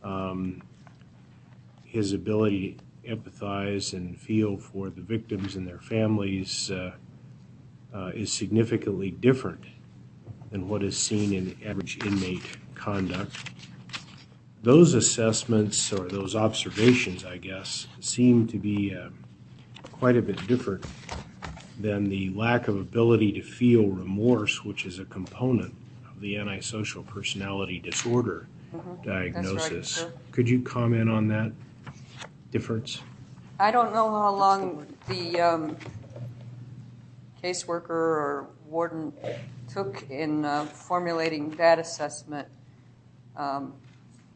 [0.03, 0.63] Um,
[1.85, 6.93] His ability to empathize and feel for the victims and their families uh,
[7.93, 9.65] uh, is significantly different
[10.51, 13.51] than what is seen in average inmate conduct.
[14.63, 19.09] Those assessments, or those observations, I guess, seem to be uh,
[19.91, 20.85] quite a bit different
[21.81, 25.75] than the lack of ability to feel remorse, which is a component
[26.11, 28.47] of the antisocial personality disorder.
[29.05, 30.03] Diagnosis.
[30.03, 30.13] Right.
[30.33, 31.53] Could you comment on that
[32.51, 33.01] difference?
[33.59, 35.77] I don't know how long the um,
[37.43, 39.13] caseworker or warden
[39.69, 42.49] took in uh, formulating that assessment,
[43.37, 43.75] um,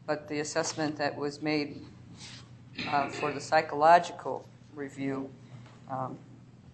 [0.05, 1.81] but the assessment that was made
[2.89, 5.29] uh, for the psychological review
[5.89, 6.17] um,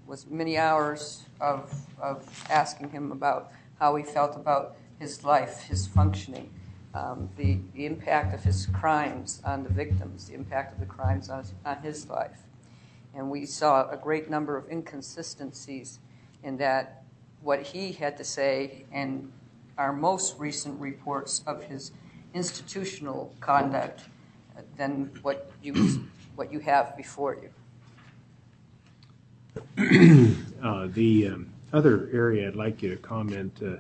[0.08, 5.88] was many hours of, of asking him about how he felt about his life, his
[5.88, 6.50] functioning,
[6.94, 11.46] the, the impact of his crimes on the victims, the impact of the crimes on,
[11.66, 12.40] on his life.
[13.14, 16.00] And we saw a great number of inconsistencies
[16.44, 17.04] in that
[17.42, 19.32] what he had to say and
[19.78, 21.92] our most recent reports of his
[22.34, 24.02] institutional conduct
[24.58, 27.50] uh, than what you, what you have before you.
[30.62, 33.78] Uh, The um, other area I'd like you to comment, uh,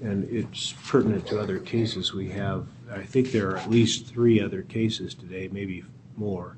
[0.00, 4.40] and it's pertinent to other cases we have, I think there are at least three
[4.40, 5.84] other cases today, maybe
[6.16, 6.56] more,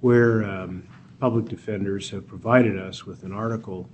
[0.00, 0.82] where um,
[1.18, 3.88] public defenders have provided us with an article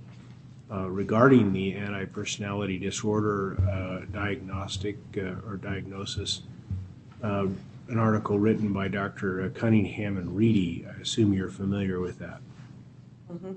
[0.69, 6.41] uh, regarding the anti-personality disorder uh, diagnostic uh, or diagnosis,
[7.23, 7.47] uh,
[7.87, 9.49] an article written by Dr.
[9.51, 10.85] Cunningham and Reedy.
[10.85, 12.41] I assume you're familiar with that.
[13.31, 13.55] Mhm.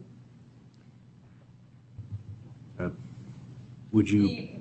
[2.79, 2.91] Uh,
[3.93, 4.60] Would you,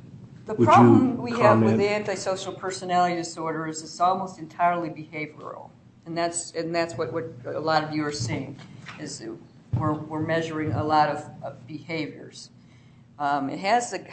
[0.50, 5.70] The problem we have with the antisocial personality disorder is it's almost entirely behavioral.
[6.08, 8.58] And that's, and that's what, what a lot of you are seeing,
[9.00, 9.24] is
[9.78, 12.50] we're, we're measuring a lot of, of behaviors.
[13.20, 14.04] Um, it has the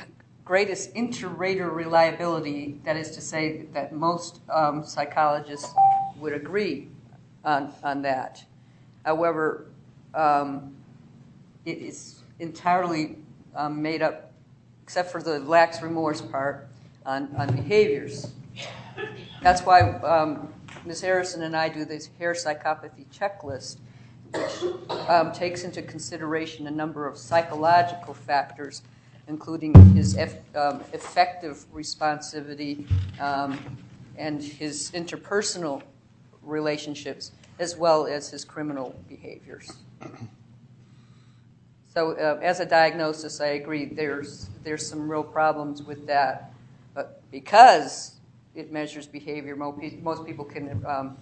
[0.45, 5.73] greatest inter-rater reliability, that is to say that most um, psychologists
[6.19, 6.89] would agree
[7.47, 8.45] on, on that.
[9.07, 9.69] However,
[10.15, 10.77] um,
[11.65, 13.17] it is entirely
[13.55, 14.26] um, made up,
[14.87, 16.69] except for the lax remorse part,
[17.05, 18.31] on, behaviors.
[19.43, 21.01] That's why um, Ms.
[21.01, 23.79] Harrison and I do this Hare psychopathy checklist,
[24.31, 28.83] which um, takes into consideration a number of psychological factors,
[29.27, 30.17] including his
[30.55, 32.89] um, effective responsivity
[33.21, 33.59] um,
[34.17, 35.83] and his interpersonal
[36.45, 39.73] relationships, as well as his criminal behaviors.
[41.97, 46.53] So uh, as a diagnosis, I agree, there's, there's some real problems with that.
[46.93, 48.17] But because
[48.55, 51.17] it measures behavior, mo- most people can um,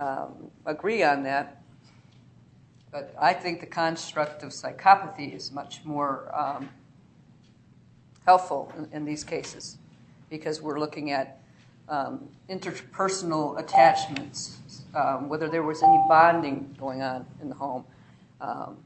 [0.00, 1.60] um, agree on that.
[2.90, 6.70] But I think the construct of psychopathy is much more um,
[8.24, 9.76] helpful in, in these cases
[10.30, 11.42] because we're looking at
[11.90, 14.60] um, interpersonal attachments,
[14.94, 17.84] um, whether there was any bonding going on in the home.
[18.40, 18.78] Um,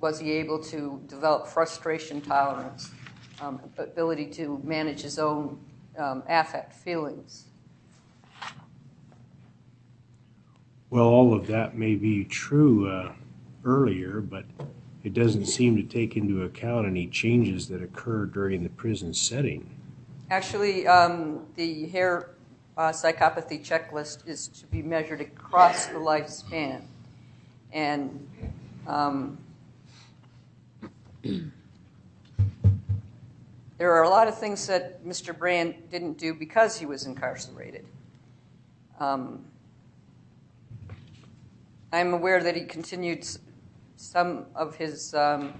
[0.00, 2.90] was he able to develop frustration tolerance,
[3.40, 5.58] um, ability to manage his own
[5.98, 7.46] um, affect feelings?
[10.90, 13.12] Well, all of that may be true uh,
[13.64, 14.44] earlier, but
[15.02, 19.68] it doesn't seem to take into account any changes that occur during the prison setting.
[20.30, 22.30] Actually, um, the Hare
[22.76, 26.82] uh, psychopathy checklist is to be measured across the lifespan.
[27.72, 28.28] And
[28.86, 29.38] um,
[33.78, 35.36] there are a lot of things that Mr.
[35.36, 37.86] Brand didn't do because he was incarcerated.
[39.00, 39.44] Um,
[41.92, 43.26] I'm aware that he continued
[43.96, 45.54] some of his um,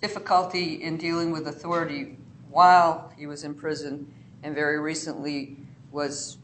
[0.00, 2.16] difficulty in dealing with authority
[2.50, 4.12] while he was in prison,
[4.42, 5.56] and very recently
[5.90, 6.38] was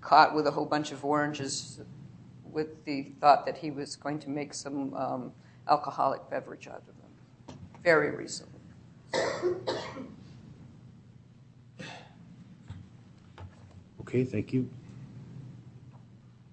[0.00, 1.80] caught with a whole bunch of oranges
[2.56, 5.30] with the thought that he was going to make some um,
[5.68, 7.58] alcoholic beverage out of them.
[7.84, 8.58] Very recently.
[14.00, 14.70] Okay, thank you.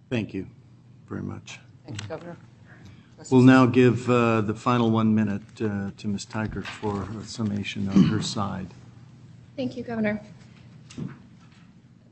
[0.10, 0.45] Thank you
[1.08, 1.60] very much.
[1.86, 2.38] Thank you, Governor.
[3.32, 6.26] We'll now give uh, the final one minute uh, to Ms.
[6.26, 8.68] Teicher for a summation on her side.
[9.56, 10.22] Thank you, Governor.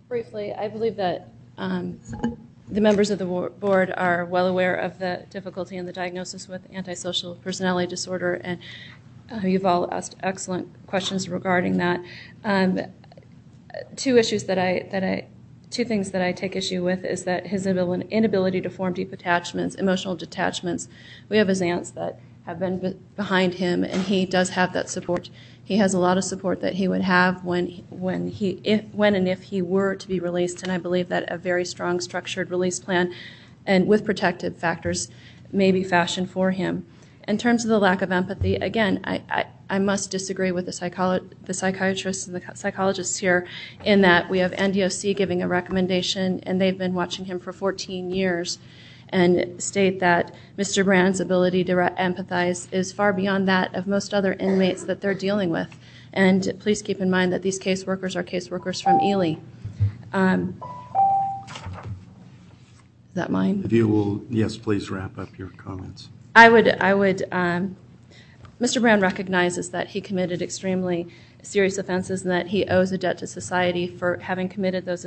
[0.08, 1.28] Briefly, I believe that
[1.58, 2.00] um,
[2.72, 6.61] the members of the board are well aware of the difficulty in the diagnosis with
[6.74, 8.59] antisocial personality disorder, and
[9.32, 12.01] uh, you've all asked excellent questions regarding that.
[12.43, 12.80] Um,
[13.95, 15.28] Two issues that I, that I,
[15.69, 19.76] two things that I take issue with is that his inability to form deep attachments,
[19.76, 20.89] emotional detachments.
[21.30, 22.19] We have his aunts that
[22.52, 25.30] have been be- behind him, and he does have that support.
[25.64, 29.16] He has a lot of support that he would have when when he if when
[29.16, 32.52] and if he were to be released, and I believe that a very strong structured
[32.52, 33.14] release plan
[33.66, 35.10] and with protective factors
[35.52, 36.86] may be fashioned for him.
[37.28, 38.99] In terms of the lack of empathy, again,
[39.70, 40.74] I, must disagree with the
[41.54, 43.47] psychiatrists and the psychologists here
[43.86, 48.12] in that we have NDOC giving a recommendation, and they've been watching him for 14
[48.12, 48.58] years,
[49.12, 50.86] and state that Mr.
[50.86, 55.49] Brand's ability to empathize is far beyond that of most other inmates that they're dealing
[55.49, 55.78] with.
[56.14, 59.36] And please keep in mind that these caseworkers are caseworkers from Ely.
[60.14, 60.62] Um,
[63.12, 63.62] is that mine?
[63.66, 66.09] If you will, yes, please wrap up your comments.
[66.36, 67.76] I would, I would, um,
[68.62, 68.80] Mr.
[68.80, 71.07] Brown recognizes that he committed extremely
[71.44, 75.06] serious offenses and that he owes a debt to society for having committed those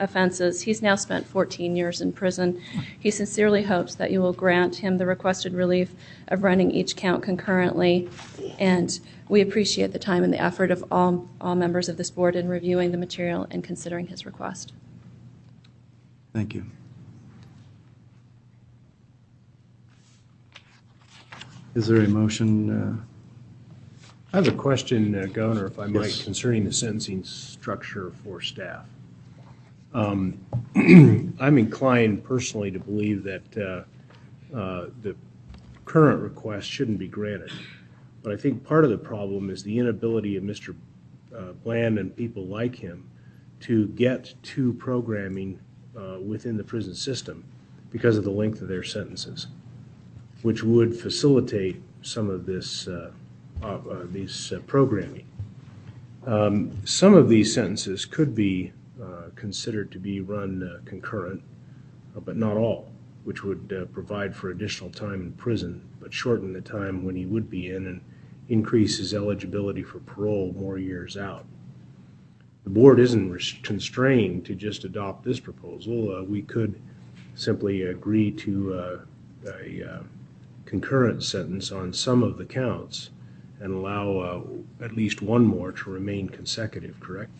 [0.00, 0.62] offenses.
[0.62, 2.60] He's now spent 14 years in prison.
[2.98, 5.94] He sincerely hopes that you will grant him the requested relief
[6.28, 8.08] of running each count concurrently.
[8.58, 8.98] And
[9.28, 12.90] we appreciate the time and the effort of all, members of this board in reviewing
[12.90, 14.72] the material and considering his request.
[16.32, 16.64] Thank you.
[21.74, 22.70] Is there a motion?
[22.70, 23.11] Uh,
[24.32, 26.24] I have a question, uh, Governor, if I might, Yes.
[26.24, 28.86] concerning the sentencing structure for staff.
[29.92, 30.38] Um,
[30.74, 35.14] I'm inclined personally to believe that uh, uh, the
[35.84, 37.52] current request shouldn't be granted.
[38.22, 40.74] But I think part of the problem is the inability of Mr.
[41.36, 43.10] uh, Bland and people like him
[43.60, 45.58] to get to programming
[45.94, 47.44] uh, within the prison system
[47.90, 49.48] because of the length of their sentences,
[50.40, 53.10] which would facilitate some of this, uh,
[54.12, 55.26] these uh, programming.
[56.26, 61.42] Um, Some of these sentences could be uh, considered to be run uh, concurrent,
[62.16, 62.90] uh, but not all,
[63.24, 67.26] which would uh, provide for additional time in prison, but shorten the time when he
[67.26, 68.00] would be in and
[68.48, 71.46] increase his eligibility for parole more years out.
[72.64, 76.14] The board isn't constrained to just adopt this proposal.
[76.14, 76.80] Uh, We could
[77.34, 78.98] simply agree to uh,
[79.46, 80.02] a uh,
[80.64, 83.10] concurrent sentence on some of the counts
[83.62, 87.30] and allow uh, at least one more to remain consecutive, correct?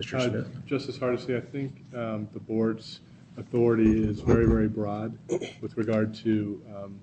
[0.00, 0.14] Mr.
[0.14, 0.66] Uh, Smith?
[0.66, 3.00] Justice Hardesty, I think um, the board's
[3.38, 5.16] authority is very, very broad
[5.60, 7.00] with regard to um,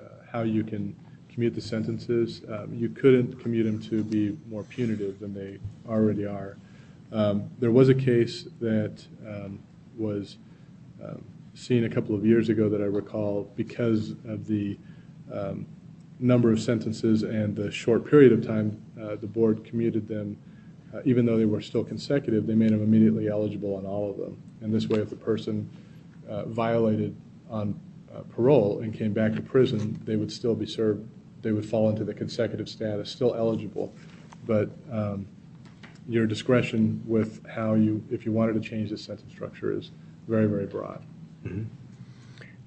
[0.00, 0.94] uh, how you can
[1.28, 2.42] commute the sentences.
[2.48, 6.56] Um, You couldn't commute them to be more punitive than they already are.
[7.12, 9.58] Um, There was a case that um,
[9.98, 10.36] was
[11.54, 14.76] seen a couple of years ago that I recall because of the
[15.32, 15.66] um,
[16.18, 20.36] number of sentences and the short period of time uh, the board commuted them
[20.96, 24.16] uh, even though they were still consecutive, they made them immediately eligible on all of
[24.16, 24.40] them.
[24.60, 25.68] And this way, if the person
[26.28, 27.14] uh, violated
[27.50, 27.78] on
[28.14, 31.06] uh, parole and came back to prison, they would still be served,
[31.42, 33.92] they would fall into the consecutive status, still eligible.
[34.46, 35.26] But um,
[36.08, 39.90] your discretion with how you, if you wanted to change the sentence structure is
[40.28, 41.04] very, very broad.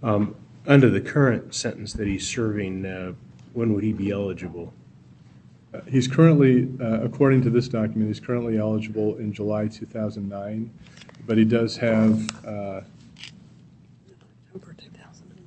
[0.04, 0.36] Um,
[0.68, 3.14] Under the current sentence that he's serving, uh,
[3.54, 4.74] when would he be eligible?
[5.74, 10.72] Uh, He's currently, uh, according to this document, he's currently eligible in July 2009,
[11.28, 12.82] but he does have, uh,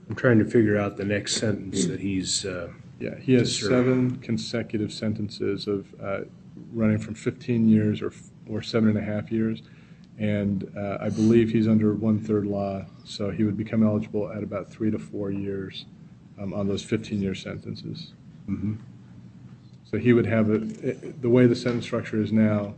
[0.09, 2.45] I'm trying to figure out the next sentence that he's.
[2.45, 2.69] uh,
[3.01, 6.21] yeah, he has seven consecutive sentences of uh,
[6.73, 9.63] running from 15 years or f- or seven and a half years.
[10.19, 14.71] And uh, I believe he's under one-third law, so he would become eligible at about
[14.71, 15.87] three to four years
[16.39, 18.13] um, on those 15-year sentences.
[18.49, 18.77] Mhm.
[19.85, 22.75] So he would have, it- the way the sentence structure is now,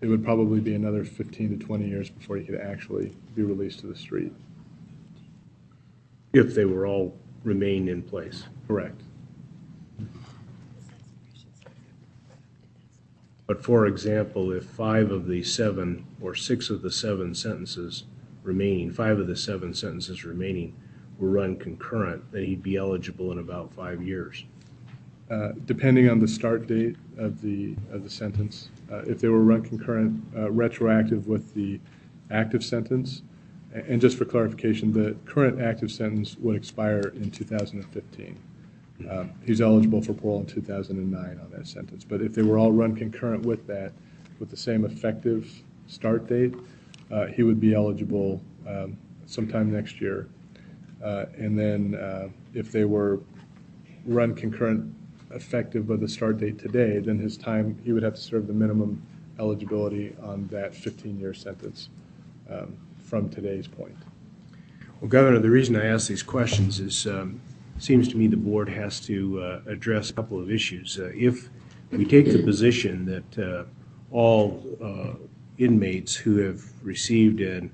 [0.00, 3.80] it would probably be another 15 to 20 years before he could actually be released
[3.80, 4.32] to the street.
[6.32, 8.44] If they were all remain in place.
[8.66, 9.00] Correct.
[13.46, 18.04] But for example, if five of the seven or six of the seven sentences
[18.42, 20.74] remaining, five of the seven sentences remaining
[21.18, 24.44] were run concurrent, then he'd be eligible in about five years.
[25.30, 29.42] Uh, Depending on the start date of the, of the sentence, uh, if they were
[29.42, 31.80] run concurrent, uh, retroactive with the
[32.30, 33.22] active sentence.
[33.72, 38.38] And just for clarification, the current active sentence would expire in 2015.
[39.10, 42.04] Um, He's eligible for parole in 2009 on that sentence.
[42.04, 43.92] But if they were all run concurrent with that,
[44.38, 46.54] with the same effective start date,
[47.10, 48.96] uh, he would be eligible um,
[49.26, 50.28] sometime next year.
[51.02, 53.20] Uh, And then uh, if they were
[54.06, 54.92] run concurrent
[55.32, 58.52] effective of the start date today, then his time, he would have to serve the
[58.52, 59.02] minimum
[59.38, 61.88] eligibility on that 15-year sentence
[62.50, 63.96] um, from today's point.
[65.00, 67.40] Well, Governor, the reason I ask these questions is, um,
[67.78, 70.98] seems to me the board has to uh, address a couple of issues.
[70.98, 71.50] Uh, If
[71.90, 73.64] we take the position that uh,
[74.10, 75.14] all uh,
[75.58, 77.70] inmates who have received an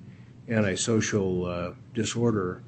[0.49, 2.63] antisocial disorder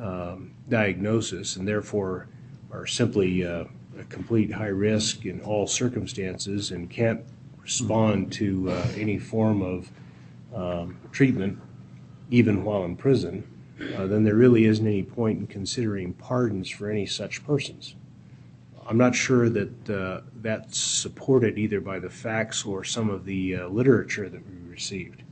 [0.00, 2.28] um, diagnosis and therefore
[2.70, 3.64] are simply uh,
[3.98, 7.20] a complete high risk in all circumstances and can't
[7.62, 9.90] respond to uh, any form of
[10.54, 11.58] um, treatment,
[12.30, 13.46] even while in prison,
[13.96, 17.94] uh, then there really isn't any point in considering pardons for any such persons.
[18.86, 23.56] I'm not sure that uh, that's supported either by the facts or some of the
[23.56, 25.22] uh, literature that we received.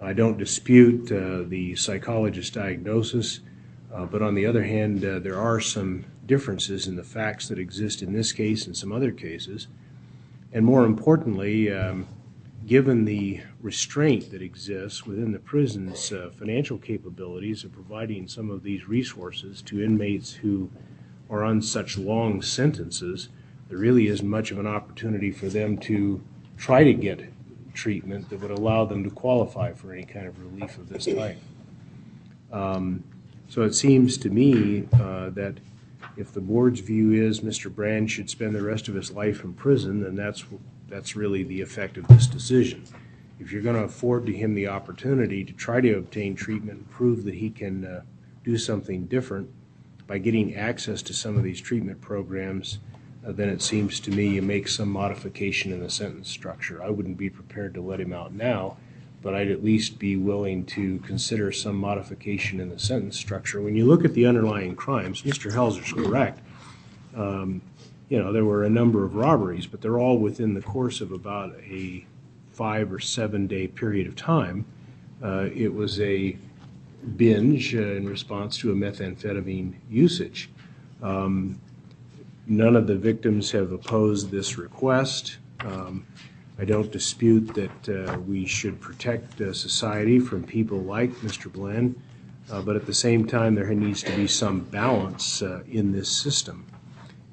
[0.00, 3.40] I don't dispute uh, the psychologist's diagnosis,
[4.06, 8.02] but on the other hand, uh, there are some differences in the facts that exist
[8.02, 9.66] in this case and some other cases.
[10.52, 12.06] And more importantly, um,
[12.66, 18.62] given the restraint that exists within the prison's uh, financial capabilities of providing some of
[18.62, 20.70] these resources to inmates who
[21.28, 23.28] are on such long sentences,
[23.68, 26.22] there really isn't much of an opportunity for them to
[26.56, 27.32] try to get
[27.74, 31.38] treatment that would allow them to qualify for any kind of relief of this type.
[33.52, 35.58] So it seems to me uh, that
[36.16, 37.70] if the board's view is Mr.
[37.70, 40.42] Brand should spend the rest of his life in prison, then that's,
[40.88, 42.82] that's really the effect of this decision.
[43.38, 46.90] If you're going to afford to him the opportunity to try to obtain treatment and
[46.90, 48.02] prove that he can uh,
[48.42, 49.50] do something different
[50.06, 52.78] by getting access to some of these treatment programs,
[53.26, 56.82] uh, then it seems to me you make some modification in the sentence structure.
[56.82, 58.78] I wouldn't be prepared to let him out now,
[59.22, 63.62] but I'd at least be willing to consider some modification in the sentence structure.
[63.62, 65.52] When you look at the underlying crimes, Mr.
[65.52, 66.40] Helzer's correct.
[67.16, 67.62] Um,
[68.08, 71.12] you know, there were a number of robberies, but they're all within the course of
[71.12, 72.04] about a
[72.52, 74.66] five or seven day period of time.
[75.22, 76.36] Uh, it was a
[77.16, 80.50] binge in response to a methamphetamine usage.
[81.02, 81.58] Um,
[82.46, 85.38] none of the victims have opposed this request.
[86.58, 91.50] I don't dispute that uh, we should protect uh, society from people like Mr.
[91.50, 92.00] Blinn,
[92.50, 96.66] uh, but at the same time, there needs to be some balance in this system.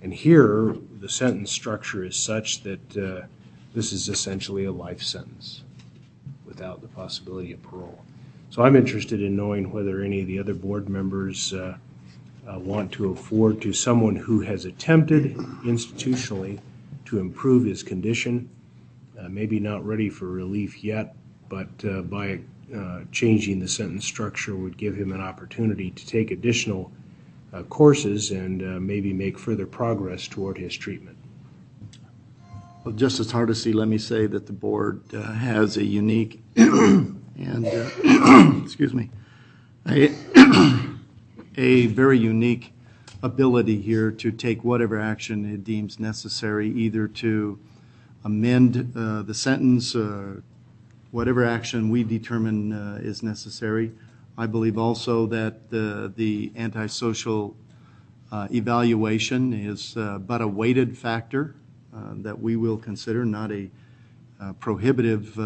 [0.01, 3.27] And here, the sentence structure is such that
[3.73, 5.63] this is essentially a life sentence
[6.45, 8.01] without the possibility of parole.
[8.49, 11.53] So I'm interested in knowing whether any of the other board members
[12.47, 16.59] want to afford to someone who has attempted institutionally
[17.05, 18.49] to improve his condition,
[19.33, 21.15] maybe not ready for relief yet,
[21.49, 22.39] but uh, by
[22.75, 26.91] uh, changing the sentence structure would give him an opportunity to take additional
[27.51, 31.17] uh, courses and uh, maybe make further progress toward his treatment.
[32.83, 38.61] Well, Justice Hardesty, let me say that the board uh, has a unique and, uh,
[38.63, 39.09] excuse me,
[39.85, 40.07] a
[41.87, 42.73] very unique
[43.21, 47.59] ability here to take whatever action it deems necessary, either to
[48.23, 50.41] amend uh, the sentence, uh,
[51.11, 53.91] whatever action we determine uh, is necessary.
[54.37, 57.55] I believe also that uh, the, antisocial
[58.31, 61.55] uh, evaluation is uh, but a weighted factor
[62.21, 63.69] that we will consider, not a
[64.59, 65.37] prohibitive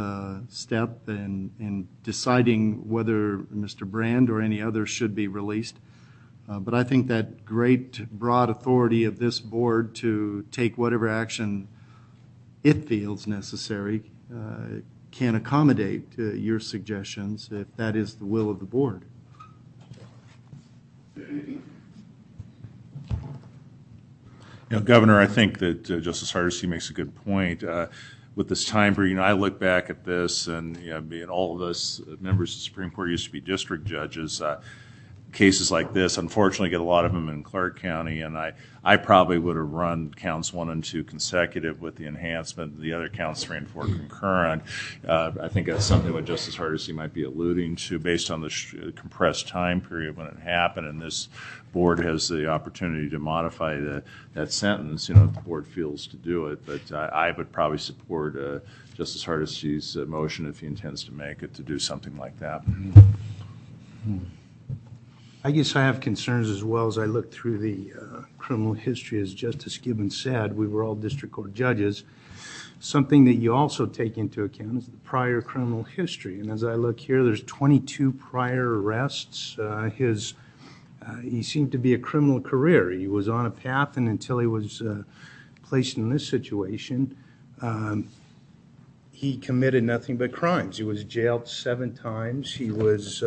[0.50, 3.90] step in, in deciding whether Mr.
[3.90, 5.78] Brand or any other should be released.
[6.48, 11.68] But I think that great broad authority of this board to take whatever action
[12.64, 14.04] it feels necessary
[14.34, 14.80] uh,
[15.12, 19.04] can accommodate uh, your suggestions if that is the will of the board.
[24.86, 27.64] Governor, I think that uh, Justice Hardesty makes a good point.
[28.36, 30.76] With this time period, I look back at this, and
[31.30, 34.42] all of us members of the Supreme Court used to be district judges.
[35.34, 38.54] Cases like this, unfortunately, get a lot of them in Clark County, and I,
[38.84, 43.10] I probably would have run counts one and two consecutive with the enhancement, the other
[43.10, 44.62] counts three and four concurrent.
[45.08, 48.94] Uh, I think that's something what Justice Hardesty might be alluding to based on the
[48.96, 51.30] compressed time period when it happened, and this
[51.72, 53.80] board has the opportunity to modify
[54.36, 57.80] that sentence, you know, if the board feels to do it, but I, would probably
[57.80, 58.60] support uh,
[58.96, 62.64] Justice Hardesty's uh, motion if he intends to make it, to do something like that.
[65.46, 69.20] I guess I have concerns as well as I look through the uh, criminal history.
[69.20, 72.06] As Justice Gibbons said, we were all district court judges.
[72.80, 76.40] Something that you also take into account is the prior criminal history.
[76.40, 79.60] And as I look here, there's 22 prior arrests.
[79.60, 80.34] Uh, his
[81.06, 82.92] uh, he seemed to be a criminal career.
[82.92, 84.82] He was on a path, and until he was
[85.62, 87.18] placed in this situation,
[87.62, 88.08] um,
[89.12, 90.78] he committed nothing but crimes.
[90.78, 92.54] He was jailed seven times.
[92.54, 93.22] He was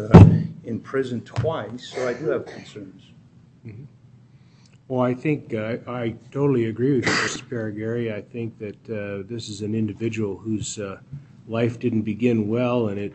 [0.66, 1.88] in prison twice.
[1.88, 3.02] So I do have concerns.
[3.66, 3.84] Mm-hmm.
[4.88, 7.48] Well, I think uh, I totally agree with you, Mr.
[7.48, 8.14] Parraguirre.
[8.14, 10.98] I think that uh, this is an individual whose uh,
[11.48, 13.14] life didn't begin well, and it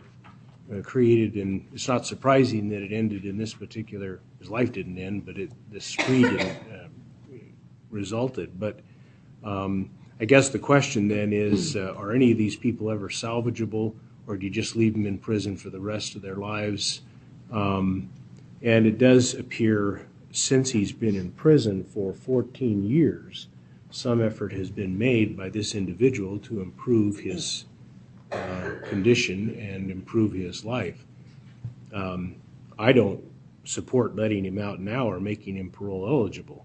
[0.82, 4.20] created, and it's not surprising that it ended in this particular.
[4.38, 5.36] His life didn't end, but
[5.70, 6.56] the spree didn't
[7.90, 8.58] resulted.
[8.58, 8.80] But
[9.44, 9.90] um,
[10.20, 13.94] I guess the question then is: Are any of these people ever salvageable,
[14.26, 17.02] or do you just leave them in prison for the rest of their lives?
[17.52, 18.10] Um,
[18.62, 23.48] and it does appear since he's been in prison for 14 years,
[23.90, 27.66] some effort has been made by this individual to improve his
[28.32, 31.04] uh, condition and improve his life.
[31.92, 32.36] Um,
[32.78, 33.22] I don't
[33.64, 36.64] support letting him out now or making him parole eligible.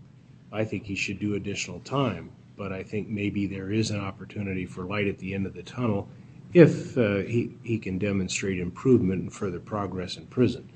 [0.51, 4.65] I think he should do additional time, but I think maybe there is an opportunity
[4.65, 6.07] for light at the end of the tunnel
[6.53, 10.69] if uh, he, he can demonstrate improvement and further progress in prison.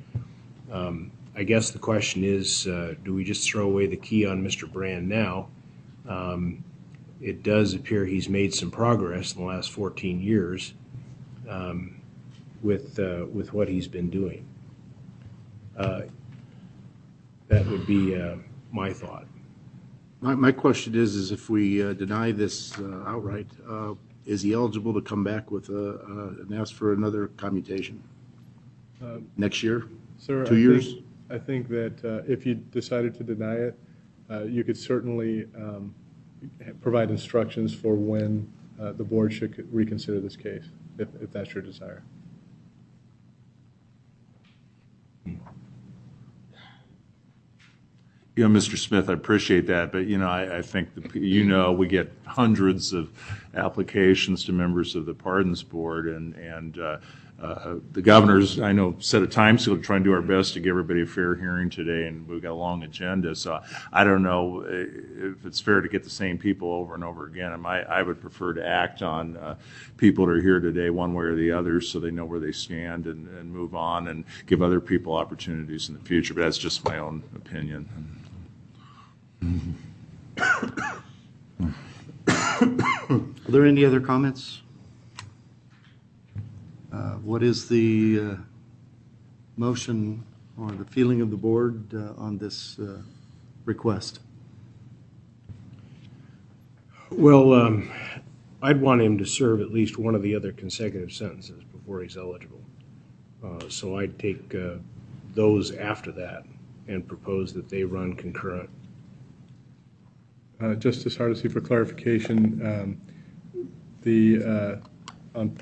[0.72, 4.44] Um, I guess the question is, uh, do we just throw away the key on
[4.44, 4.72] Mr.
[4.72, 5.48] Brand now?
[6.08, 6.64] Um,
[7.22, 10.74] it does appear he's made some progress in the last 14 years
[11.48, 12.02] um,
[12.64, 14.46] with uh, with what he's been doing.
[15.78, 16.02] Uh,
[17.48, 18.36] that would be uh,
[18.72, 19.26] my thought.
[20.22, 23.94] My, my question is, is if we uh, deny this uh, outright, uh,
[24.26, 28.02] is he eligible to come back with a, uh, and ask for another commutation
[29.04, 29.88] Uh, next year?
[30.22, 30.94] Sir, Two I years?
[30.94, 33.80] think- I think that uh, if you decided to deny it,
[34.30, 35.96] uh, you could certainly um,
[36.82, 40.66] provide instructions for when uh, the board should reconsider this case,
[41.00, 42.04] if if that's your desire.
[48.36, 48.78] You know, Mr.
[48.78, 52.12] Smith, I appreciate that, but, you know, I, I think, the- you know, we get
[52.26, 53.10] hundreds of
[53.56, 57.00] applications to members of the Pardons Board, and, and uh, uh,
[57.42, 60.60] the governor's, I know, set a time scale to try and do our best to
[60.60, 63.60] give everybody a fair hearing today, and we've got a long agenda, so
[63.92, 67.26] I don't know uh, if it's fair to get the same people over and over
[67.26, 67.66] again.
[67.66, 69.56] I, I would prefer to act on uh,
[69.98, 72.52] people that are here today, one way or the other, so they know where they
[72.52, 76.60] stand and, and move on and give other people opportunities in the future, but that's
[76.60, 77.90] just my own opinion.
[83.10, 83.20] Are
[83.50, 84.62] there any other comments?
[86.92, 88.36] Uh, What is the uh,
[89.56, 90.24] motion
[90.58, 93.02] or the feeling of the board uh, on this uh,
[93.66, 94.20] request?
[97.12, 97.92] Well, um,
[98.62, 102.18] I'd want him to serve at least one of the other consecutive sentences before he's
[102.18, 102.62] eligible.
[103.44, 104.76] Uh, So I'd take uh,
[105.34, 106.44] those after that
[106.88, 108.70] and propose that they run concurrent.
[110.60, 113.02] Uh, Justice Hardesty, for clarification, um,
[114.04, 115.58] the, uh, on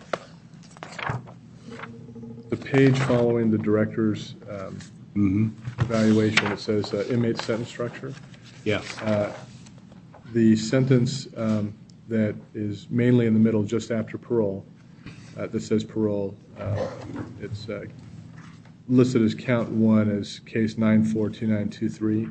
[2.50, 8.14] the page following the director's um, evaluation, it says uh, inmate sentence structure.
[8.64, 8.82] Yeah.
[9.02, 9.32] Uh,
[10.34, 11.74] The sentence um,
[12.08, 14.64] that is mainly in the middle, just after parole,
[15.38, 16.88] uh, that says parole, uh,
[17.42, 17.86] it's uh,
[18.88, 22.30] listed as count one as case 942923.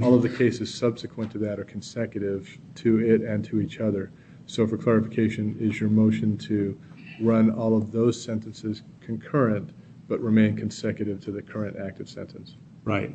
[0.00, 4.12] All of the cases subsequent to that are consecutive to it and to each other.
[4.46, 6.78] So for clarification, is your motion to
[7.22, 9.70] run all of those sentences concurrent
[10.08, 12.56] but remain consecutive to the current active sentence?
[12.84, 13.14] Right.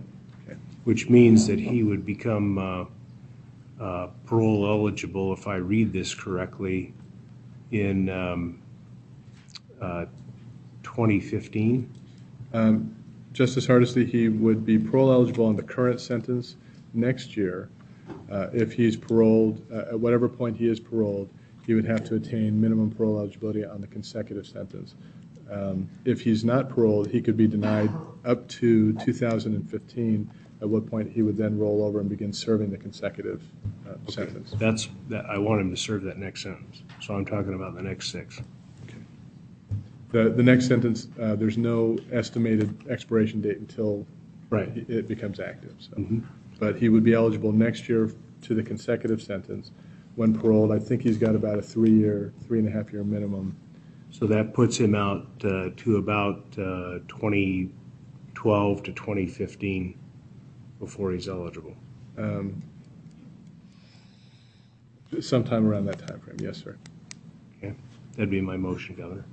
[0.85, 2.85] Which means that he would become uh,
[3.79, 6.93] uh, parole eligible, if I read this correctly,
[7.71, 8.61] in um,
[9.81, 10.05] uh,
[10.83, 11.93] 2015?
[12.53, 12.95] Um,
[13.33, 16.55] Justice Hardesty, he would be parole eligible on the current sentence
[16.93, 17.69] next year.
[18.31, 21.29] Uh, If he's paroled, uh, at whatever point he is paroled,
[21.67, 24.95] he would have to attain minimum parole eligibility on the consecutive sentence.
[25.51, 27.91] Um, If he's not paroled, he could be denied
[28.25, 32.77] up to 2015, at what point he would then roll over and begin serving the
[32.77, 33.43] consecutive
[33.87, 34.55] uh, sentence.
[34.57, 37.83] That's, that, I want him to serve that next sentence, so I'm talking about the
[37.83, 38.41] next six.
[40.13, 44.07] The, the next sentence, uh, there's no estimated expiration date until
[44.49, 44.69] Right.
[44.89, 45.97] it becomes active, so.
[45.97, 46.23] Mhm.
[46.59, 48.09] But he would be eligible next year
[48.43, 49.71] to the consecutive sentence.
[50.17, 53.55] When paroled, I think he's got about a three-year, three and a half year minimum.
[54.09, 59.99] So that puts him out uh, to about uh, 2012 to 2015
[60.79, 61.75] before he's eligible.
[62.17, 62.63] Um,
[65.19, 66.37] Sometime around that time frame.
[66.41, 66.75] yes, sir.
[67.59, 67.75] Okay,
[68.13, 69.23] that'd be my motion, Governor.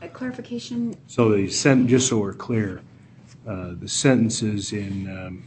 [0.00, 2.82] A clarification, So the sent, just so we're clear,
[3.48, 5.42] uh, the sentences in, um,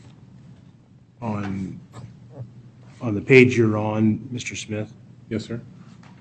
[1.21, 1.79] on,
[3.05, 4.57] on the page you're on, Mr.
[4.57, 4.91] Smith?
[5.29, 5.61] Yes, sir.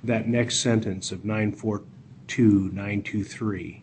[0.04, 3.82] That next sentence of 942923,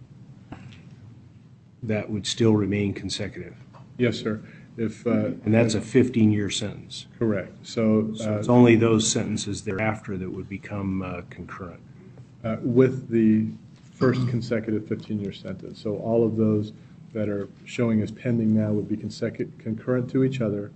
[1.84, 3.56] that would still remain consecutive?
[3.98, 4.40] Yes, sir.
[4.78, 7.08] If, uh, And that's a 15-year sentence?
[7.18, 7.52] Correct.
[7.64, 8.14] So.
[8.14, 11.82] So it's uh, only those sentences thereafter that would become uh, concurrent?
[12.44, 13.48] uh, with the
[13.94, 15.82] first consecutive 15-year sentence.
[15.82, 16.74] So all of those
[17.14, 20.72] that are showing as pending now would be concurrent to each other,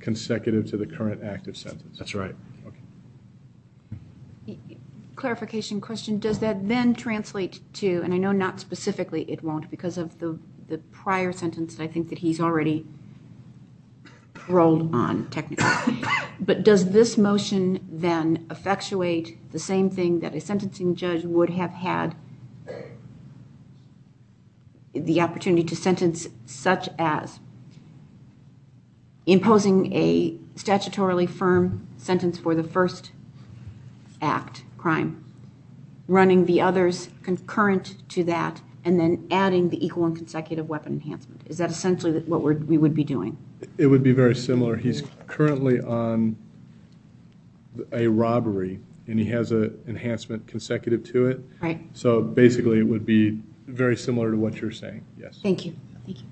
[0.00, 1.98] consecutive to the current active sentence.
[1.98, 2.34] That's right.
[5.16, 9.98] clarification question, does that then translate to, and I know not specifically it won't because
[9.98, 10.38] of the,
[10.68, 12.86] the prior sentence that I think that he's already
[14.48, 15.66] rolled on technically,
[16.40, 21.72] but does this motion then effectuate the same thing that a sentencing judge would have
[21.72, 22.14] had
[24.94, 27.40] the opportunity to sentence such as
[29.28, 33.12] imposing a statutorily firm sentence for the first
[34.22, 35.22] act, crime,
[36.08, 41.42] running the others concurrent to that, and then adding the equal and consecutive weapon enhancement?
[41.46, 43.36] Is that essentially what we're, would be doing?
[43.76, 44.76] It would be very similar.
[44.76, 46.36] He's currently on
[47.92, 51.40] a robbery, and he has an enhancement consecutive to it.
[51.60, 51.80] Right.
[51.92, 55.38] So basically, it would be very similar to what you're saying, yes.
[55.42, 55.76] Thank you.
[56.06, 56.26] Thank you.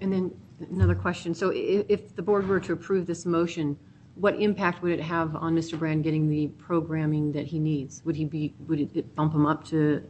[0.00, 1.34] And then another question.
[1.34, 3.76] So if the board were to approve this motion,
[4.14, 5.78] what impact would it have on Mr.
[5.78, 8.02] Brand getting the programming that he needs?
[8.04, 10.02] Would he be, would it bump him up to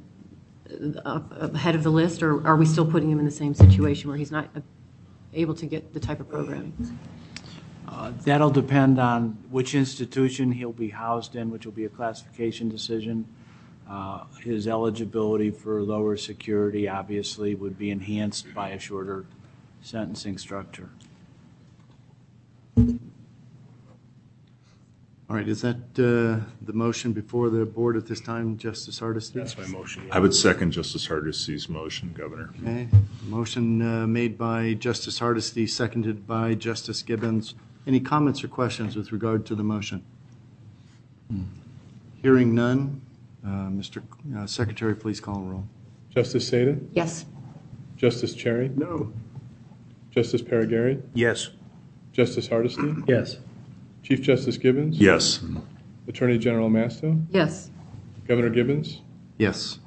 [1.04, 4.08] uh, ahead of the list, or are we still putting him in the same situation
[4.08, 4.48] where he's not
[5.32, 6.98] able to get the type of programming?
[7.86, 12.68] Uh, That'll depend on which institution he'll be housed in, which will be a classification
[12.68, 13.26] decision.
[13.88, 19.24] Uh, His eligibility for lower security, obviously, would be enhanced by a shorter
[19.82, 20.88] sentencing structure.
[25.30, 29.38] All right, is that uh, the motion before the board at this time, Justice Hardesty?
[29.38, 30.08] That's my motion.
[30.10, 32.50] I would second Justice Hardesty's motion, Governor.
[32.62, 32.88] Okay,
[33.26, 37.54] motion uh, made by Justice Hardesty, seconded by Justice Gibbons.
[37.86, 40.02] Any comments or questions with regard to the motion?
[42.22, 43.02] Hearing none,
[43.44, 44.02] uh, Mr.
[44.48, 45.64] Secretary, please call the roll.
[46.10, 46.80] Justice Saitta?
[46.94, 47.26] Yes.
[47.96, 48.70] Justice Cherry?
[48.76, 49.12] No.
[50.18, 51.00] Justice Parraguirre?
[51.14, 51.50] Yes.
[52.12, 52.92] Justice Hardesty?
[53.06, 53.36] Yes.
[54.02, 54.98] Chief Justice Gibbons?
[54.98, 55.44] Yes.
[56.08, 57.24] Attorney General Masto?
[57.30, 57.70] Yes.
[58.26, 59.00] Governor Gibbons?
[59.36, 59.78] Yes.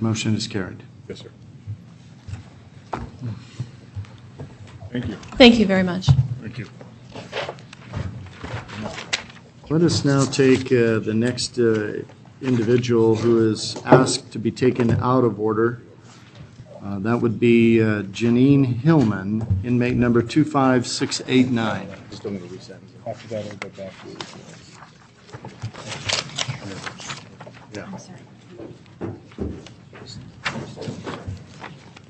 [0.00, 0.82] Motion is carried.
[1.08, 1.30] Yes, sir.
[4.92, 5.14] Thank you.
[5.38, 6.08] Thank you very much.
[6.42, 6.68] Thank you.
[9.70, 12.02] Let us now take uh, the next uh,
[12.42, 15.80] individual who is asked to be taken out of order.
[16.84, 21.88] Uh, That would be uh, Janine Hillman, inmate number 25689.
[22.10, 23.00] Still need to resentence it.
[23.08, 24.22] After that, I'll go back to it.
[27.72, 27.88] Yeah.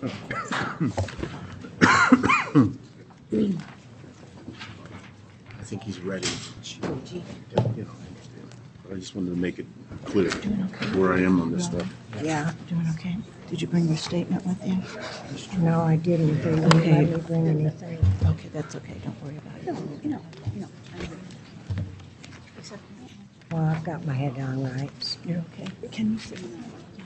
[5.59, 6.29] I think he's ready.
[6.83, 7.91] You know,
[8.91, 9.66] I just wanted to make it
[10.05, 10.31] clear
[10.95, 11.93] where I am on this stuff.
[12.22, 12.53] Yeah.
[12.68, 13.16] Doing okay?
[13.49, 15.59] Did you bring your statement with you?
[15.61, 16.41] No, I didn't.
[16.43, 17.07] They wouldn't Okay.
[17.07, 17.99] let me bring anything.
[18.27, 18.95] Okay, that's okay.
[19.05, 20.05] Don't worry about it.
[20.05, 20.21] You know,
[20.55, 20.69] you know.
[23.53, 25.17] Well, I've got my head on right.
[25.25, 25.69] You're okay.
[25.93, 26.41] Can you sit?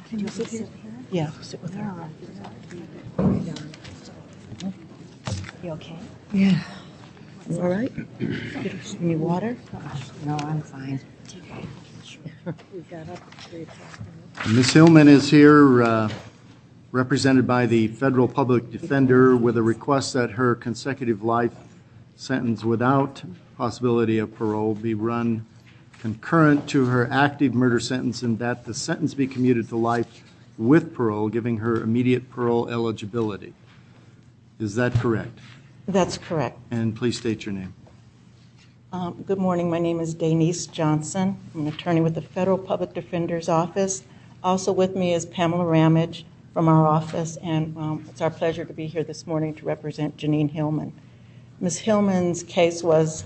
[0.08, 0.66] Can you sit here?
[1.10, 2.08] Yeah, sit with her.
[5.62, 5.98] You okay?
[6.32, 6.62] Yeah.
[7.50, 7.92] You all right?
[9.00, 9.56] Any water?
[10.24, 11.00] No, I'm fine.
[12.72, 14.46] We got up at three o'clock.
[14.48, 14.72] Ms.
[14.72, 16.08] Hillman is here, uh,
[16.90, 21.52] represented by the federal public defender, with a request that her consecutive life
[22.16, 23.22] sentence without
[23.56, 25.44] possibility of parole be run
[25.98, 30.22] concurrent to her active murder sentence and that the sentence be commuted to life
[30.56, 33.52] with parole, giving her immediate parole eligibility.
[34.58, 35.38] Is that correct?
[35.86, 36.58] That's correct.
[36.70, 37.74] And please state your name.
[38.92, 39.70] Um, Good morning.
[39.70, 41.36] My name is Denise Johnson.
[41.54, 44.02] I'm an attorney with the Federal Public Defender's Office.
[44.42, 46.24] Also with me is Pamela Ramage
[46.58, 50.16] from our office, and um, it's our pleasure to be here this morning to represent
[50.16, 50.92] Janine Hillman.
[51.60, 51.78] Ms.
[51.78, 53.22] Hillman's case was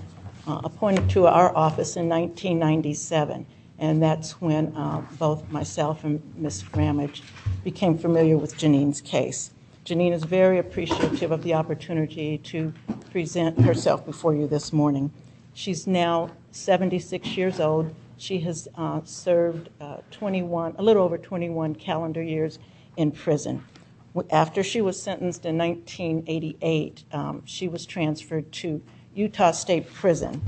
[0.46, 3.46] uh, appointed to our office in 1997,
[3.78, 6.62] and that's when uh, both myself and Ms.
[6.74, 7.22] Ramage
[7.64, 9.52] became familiar with Janine's case.
[9.86, 12.70] Janine is very appreciative of the opportunity to
[13.12, 15.10] present herself before you this morning.
[15.54, 17.94] She's now 76 years old.
[18.18, 22.58] She has uh, served uh, 21, a little over 21 calendar years
[22.96, 23.64] in prison.
[24.30, 28.82] After she was sentenced in 1988, um, she was transferred to
[29.14, 30.42] Utah State Prison.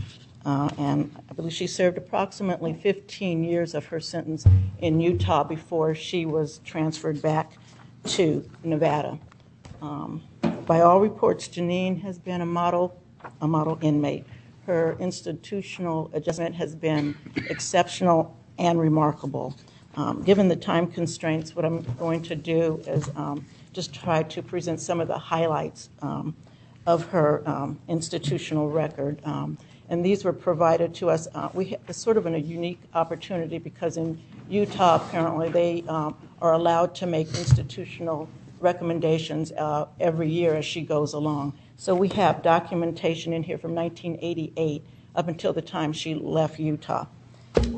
[0.45, 4.45] Uh, and I believe she served approximately 15 years of her sentence
[4.79, 7.53] in Utah before she was transferred back
[8.05, 9.19] to Nevada.
[9.81, 10.23] Um,
[10.67, 13.01] by all reports, Janine has been a model,
[13.41, 14.27] a model inmate.
[14.67, 17.17] Her institutional adjustment has been
[17.49, 19.55] exceptional and remarkable.
[19.97, 24.43] Um, given the time constraints, what I'm going to do is um, just try to
[24.43, 26.35] present some of the highlights um,
[26.87, 29.21] of her um, institutional record.
[29.25, 29.57] Um,
[29.89, 31.29] and these were provided to us.
[31.35, 36.55] Uh, we it's sort of a unique opportunity because in Utah, apparently, they um, are
[36.55, 38.29] allowed to make institutional
[38.61, 41.53] recommendations uh, every year as she goes along.
[41.77, 44.83] So we have documentation in here from 1988
[45.15, 47.07] up until the time she left Utah.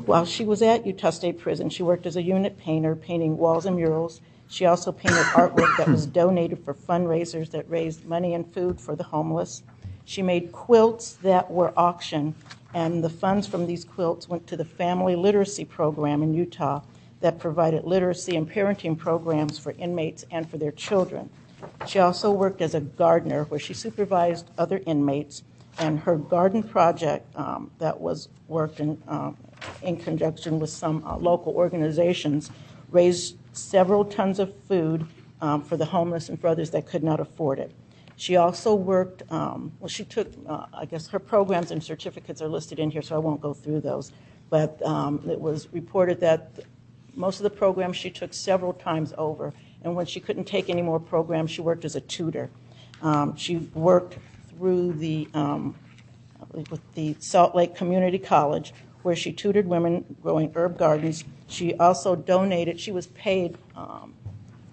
[0.05, 3.65] While she was at Utah State Prison, she worked as a unit painter, painting walls
[3.65, 4.21] and murals.
[4.47, 8.95] She also painted artwork that was donated for fundraisers that raised money and food for
[8.95, 9.63] the homeless.
[10.05, 12.35] She made quilts that were auctioned,
[12.73, 16.81] and the funds from these quilts went to the Family Literacy Program in Utah
[17.19, 21.29] that provided literacy and parenting programs for inmates and for their children.
[21.85, 25.43] She also worked as a gardener where she supervised other inmates,
[25.79, 29.37] and her garden project um, that was worked in, um,
[29.81, 32.51] conjunction with some uh, local organizations
[32.91, 35.05] raised several tons of food
[35.41, 37.71] um, for the homeless and for others that could not afford it.
[38.15, 42.79] She also worked, well, she took, uh, I guess her programs and certificates are listed
[42.79, 44.11] in here, so I won't go through those.
[44.49, 46.59] But it was reported that
[47.15, 49.53] most of the programs she took several times over.
[49.83, 52.49] And when she couldn't take any more programs, she worked as a tutor.
[53.35, 54.17] She worked
[54.57, 55.75] through the, um,
[56.95, 61.23] the Salt Lake Community College, where she tutored women growing herb gardens.
[61.47, 64.13] She also donated, she was paid, um,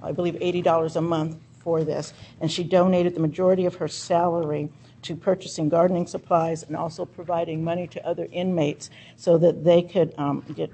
[0.03, 4.71] I believe, $80 a month for this, and she donated the majority of her salary
[5.03, 10.15] to purchasing gardening supplies and also providing money to other inmates so that they could
[10.19, 10.71] um, get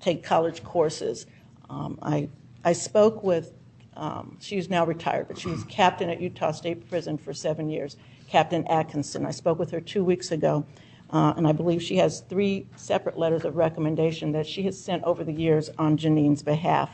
[0.00, 1.26] take college courses.
[1.70, 2.28] I,
[2.74, 3.52] spoke with,
[4.40, 7.96] she's now retired, but she was captain at Utah State Prison for seven years,
[8.32, 9.26] Captain Atkinson.
[9.26, 10.64] I spoke with her two weeks ago,
[11.10, 15.04] uh, and I believe she has three separate letters of recommendation that she has sent
[15.04, 16.88] over the years on Janine's behalf,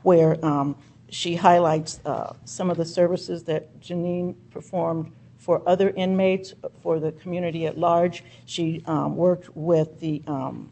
[0.00, 0.74] where um,
[1.10, 7.12] she highlights uh, some of the services that Janine performed for other inmates, for the
[7.12, 8.24] community at large.
[8.46, 10.70] She um, worked with the um,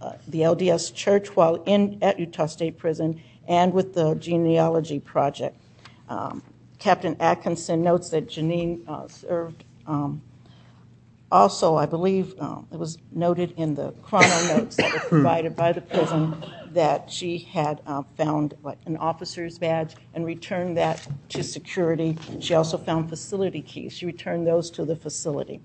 [0.00, 1.62] uh, LDS Church while
[2.00, 5.60] at Utah State Prison and with the genealogy project.
[6.84, 10.20] Um, Captain Atkinson notes that Janine uh, served um,
[11.32, 15.72] also, I believe uh, it was noted in the chrono notes that were provided by
[15.72, 16.36] the prison
[16.72, 18.54] that she had uh, found
[18.86, 22.16] an officer's badge and returned that to security.
[22.40, 23.94] She also found facility keys.
[23.94, 25.60] She returned those to the facility.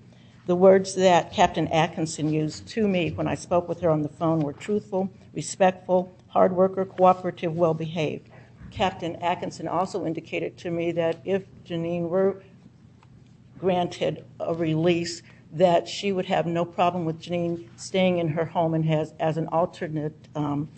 [0.46, 4.08] The words that Captain Atkinson used to me when I spoke with her on the
[4.08, 8.29] phone were truthful, respectful, hard worker, cooperative, well behaved.
[8.70, 12.42] Captain Atkinson also indicated to me that if Janine were
[13.58, 18.74] granted a release, that she would have no problem with Janine staying in her home
[18.74, 18.88] and
[19.20, 20.68] as an alternate um,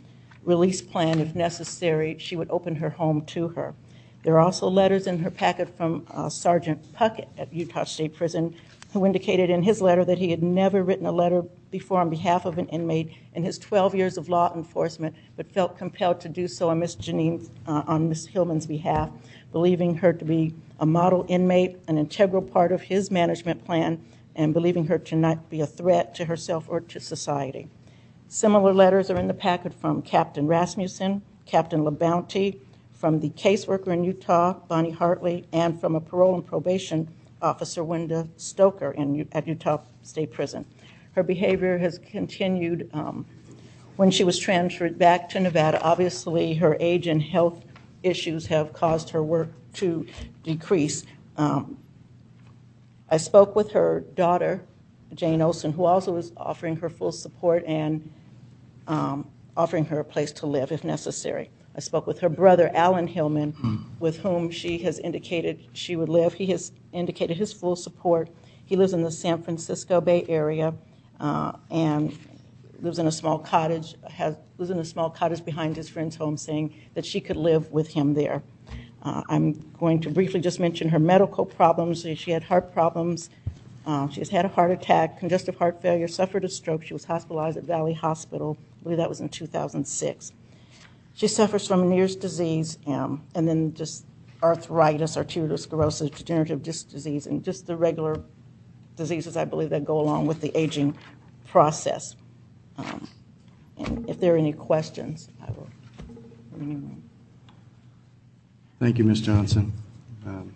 [0.44, 2.16] release plan if necessary.
[2.18, 3.74] She would open her home to her.
[4.22, 8.54] There are also letters in her packet from uh, Sergeant Puckett at Utah State Prison
[8.92, 11.42] who indicated in his letter that he had never written a letter
[11.72, 15.76] before on behalf of an inmate in his 12 years of law enforcement, but felt
[15.76, 16.94] compelled to do so on Ms.
[16.96, 19.10] Janine, uh, on Miss Hillman's behalf,
[19.50, 24.00] believing her to be a model inmate, an integral part of his management plan,
[24.36, 27.68] and believing her to not be a threat to herself or to society.
[28.28, 32.58] Similar letters are in the packet from Captain Rasmussen, Captain LaBounty,
[32.92, 37.08] from the caseworker in Utah, Bonnie Hartley, and from a parole and probation
[37.42, 40.64] Officer Wenda Stoker in, at Utah State Prison.
[41.12, 42.88] Her behavior has continued.
[42.92, 43.26] Um,
[43.96, 47.62] when she was transferred back to Nevada, obviously her age and health
[48.02, 50.06] issues have caused her work to
[50.42, 51.04] decrease.
[51.36, 51.78] Um,
[53.10, 54.64] I spoke with her daughter,
[55.14, 58.10] Jane Olson, who also is offering her full support and
[58.88, 61.50] um, offering her a place to live if necessary.
[61.76, 63.54] I spoke with her brother, Alan Hillman,
[63.98, 66.34] with whom she has indicated she would live.
[66.34, 68.28] He has indicated his full support.
[68.64, 70.74] He lives in the San Francisco Bay Area
[71.22, 72.18] and
[72.80, 73.94] lives in a small cottage,
[74.58, 77.88] lives in a small cottage behind his friend's home, saying that she could live with
[77.88, 78.42] him there.
[79.02, 82.02] Uh, I'm going to briefly just mention her medical problems.
[82.02, 83.30] She had heart problems.
[83.84, 86.84] Uh, she has had a heart attack, congestive heart failure, suffered a stroke.
[86.84, 88.56] She was hospitalized at Valley Hospital.
[88.80, 90.32] I believe that was in 2006.
[91.14, 94.06] She suffers from Meniere's disease um, and then just
[94.42, 98.22] arthritis, arteriosclerosis, degenerative disc disease, and just the regular
[98.96, 100.96] diseases I believe that go along with the aging
[101.46, 102.16] process.
[102.76, 103.08] Um,
[103.78, 105.68] and if there are any questions, I will.
[108.78, 109.20] Thank you, Ms.
[109.20, 109.72] Johnson.
[110.26, 110.52] Um,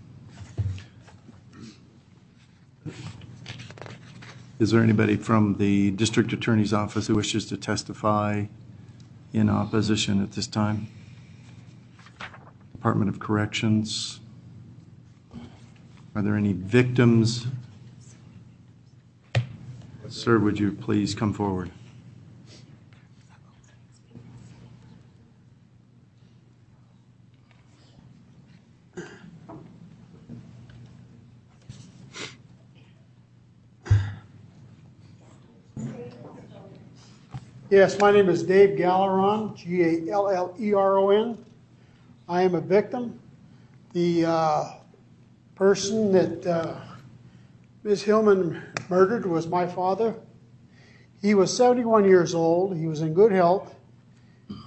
[4.59, 8.47] Is there anybody from the District Attorney's Office who wishes to testify
[9.35, 10.89] in opposition at this time?
[12.73, 14.21] Department of Corrections?
[16.15, 17.49] Are there any victims?
[20.17, 21.71] Sir, would you please come forward?
[37.69, 41.37] Yes, my name is Dave Galleron, G A L L E R O N.
[42.27, 43.21] I am a victim.
[43.93, 44.65] The uh,
[45.55, 46.81] person that uh,
[47.87, 48.03] Ms.
[48.03, 50.17] Hillman murdered was my father.
[51.23, 52.77] He was 71 years old.
[52.77, 53.77] He was in good health,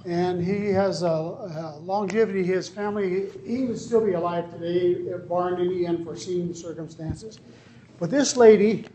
[0.06, 2.46] and he has a, a longevity.
[2.46, 7.42] His family, he would still be alive today, barring any unforeseen circumstances.
[8.00, 8.86] But this lady,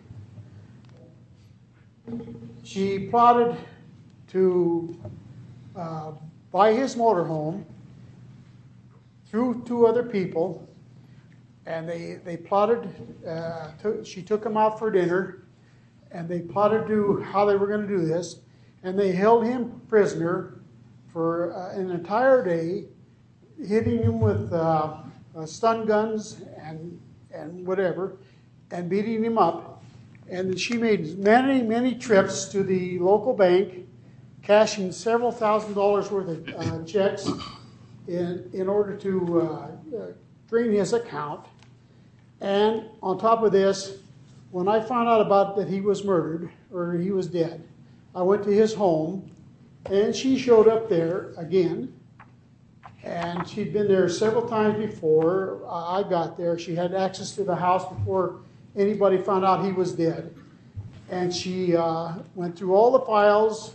[2.62, 3.54] she plotted
[4.28, 4.98] to
[5.76, 6.12] uh,
[6.50, 7.62] buy his motorhome
[9.26, 10.66] through two other people,
[11.66, 12.88] and they, they plotted,
[13.26, 15.44] uh, to, she took him out for dinner,
[16.10, 18.40] and they plotted to how they were going to do this,
[18.82, 20.60] and they held him prisoner
[21.12, 22.84] for uh, an entire day,
[23.66, 24.96] hitting him with uh,
[25.36, 27.00] uh, stun guns and,
[27.32, 28.16] and whatever,
[28.70, 29.82] and beating him up.
[30.28, 33.86] And she made many, many trips to the local bank
[34.42, 37.28] cashing several thousand dollars worth of uh, checks
[38.06, 39.68] in, in order to uh,
[40.48, 41.46] drain his account.
[42.44, 43.96] And on top of this,
[44.50, 47.66] when I found out about that he was murdered or he was dead,
[48.14, 49.30] I went to his home
[49.86, 51.90] and she showed up there again.
[53.02, 56.58] And she'd been there several times before I got there.
[56.58, 58.40] She had access to the house before
[58.76, 60.34] anybody found out he was dead.
[61.10, 63.72] And she uh, went through all the files,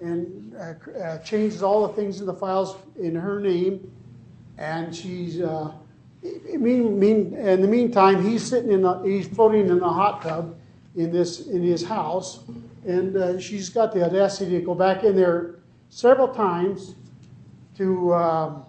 [0.00, 3.90] and uh, uh, changes all the things in the files in her name.
[4.56, 5.72] And she's, uh,
[6.56, 10.56] mean, mean, in the meantime, he's sitting in the, he's floating in the hot tub
[10.96, 12.40] in this, in his house.
[12.86, 15.56] And uh, she's got the audacity to go back in there
[15.90, 16.94] several times
[17.76, 18.64] to um,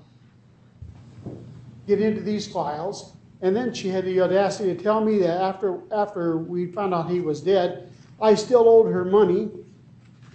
[1.88, 3.14] get into these files.
[3.41, 7.10] And then she had the audacity to tell me that after, after we found out
[7.10, 7.89] he was dead,
[8.22, 9.49] I still owed her money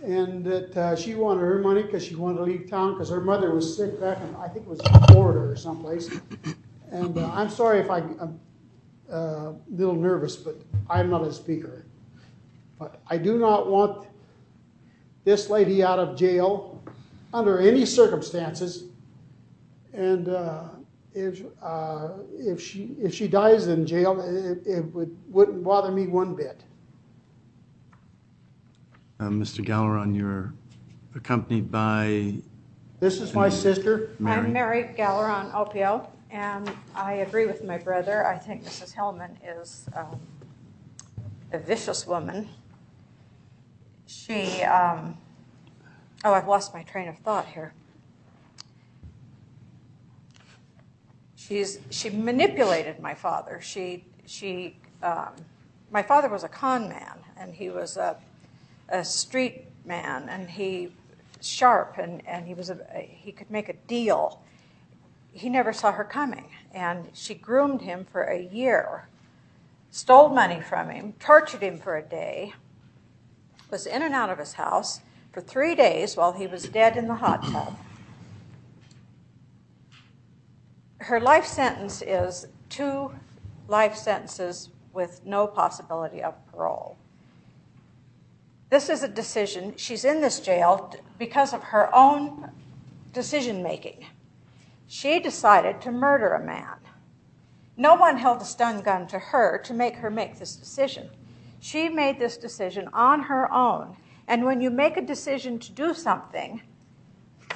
[0.04, 3.20] and that uh, she wanted her money because she wanted to leave town because her
[3.20, 6.10] mother was sick back in, I think it was Florida or someplace.
[6.90, 8.40] And uh, I'm sorry if I, am
[9.10, 10.56] uh, a little nervous, but
[10.88, 11.84] I'm not a speaker.
[12.78, 14.08] But I do not want
[15.24, 16.82] this lady out of jail
[17.32, 18.84] under any circumstances.
[19.92, 20.64] And uh,
[21.14, 26.06] if, uh, if, she, if she dies in jail, it, it would, wouldn't bother me
[26.06, 26.62] one bit.
[29.20, 29.64] Uh, Mr.
[29.64, 30.52] Galleron, you're
[31.14, 32.34] accompanied by.
[32.98, 34.10] This is my sister.
[34.18, 34.46] Mary.
[34.46, 38.26] I'm Mary Galleron Opio, and I agree with my brother.
[38.26, 38.92] I think Mrs.
[38.92, 40.18] Hillman is um,
[41.52, 42.48] a vicious woman.
[44.06, 45.16] She, um,
[46.24, 47.72] oh, I've lost my train of thought here.
[51.36, 53.60] She's she manipulated my father.
[53.60, 55.34] She she um,
[55.92, 58.16] my father was a con man, and he was a
[58.88, 60.90] a street man, and he
[61.42, 62.78] sharp, and, and he was a,
[63.08, 64.40] he could make a deal.
[65.34, 69.08] He never saw her coming, and she groomed him for a year,
[69.90, 72.54] stole money from him, tortured him for a day,
[73.68, 75.00] was in and out of his house
[75.32, 77.76] for three days while he was dead in the hot tub.
[80.98, 83.10] Her life sentence is two
[83.66, 86.96] life sentences with no possibility of parole.
[88.70, 89.74] This is a decision.
[89.76, 92.52] She's in this jail because of her own
[93.12, 94.06] decision making.
[94.86, 96.76] She decided to murder a man.
[97.76, 101.10] No one held a stun gun to her to make her make this decision.
[101.60, 103.96] She made this decision on her own.
[104.28, 106.62] And when you make a decision to do something,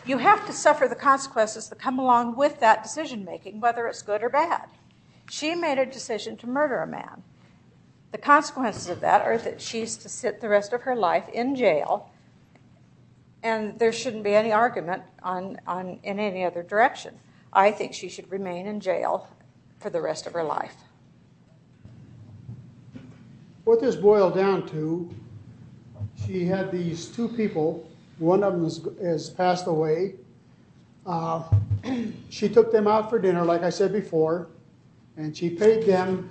[0.04, 4.02] you have to suffer the consequences that come along with that decision making, whether it's
[4.02, 4.68] good or bad.
[5.30, 7.22] She made a decision to murder a man.
[8.10, 11.54] The consequences of that are that she's to sit the rest of her life in
[11.54, 12.10] jail,
[13.42, 17.14] and there shouldn't be any argument in any other direction.
[17.52, 19.28] I think she should remain in jail
[19.78, 20.74] for the rest of her life.
[23.64, 25.14] What this boiled down to,
[26.26, 27.88] she had these two people.
[28.18, 30.14] One of them has, passed away.
[31.06, 31.42] Uh,
[32.30, 34.48] she took them out for dinner, like I said before,
[35.16, 36.30] and she paid them.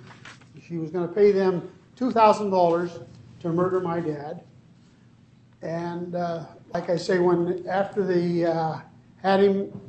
[0.68, 3.00] She was going to pay them two thousand dollars
[3.42, 4.42] to murder my dad.
[5.62, 8.80] And uh, like I say, when after the uh,
[9.22, 9.82] had him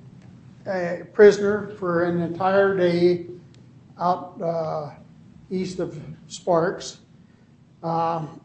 [0.66, 3.26] a prisoner for an entire day
[3.99, 4.91] out uh,
[5.51, 5.99] east of
[6.29, 6.99] Sparks.
[7.83, 8.41] Um,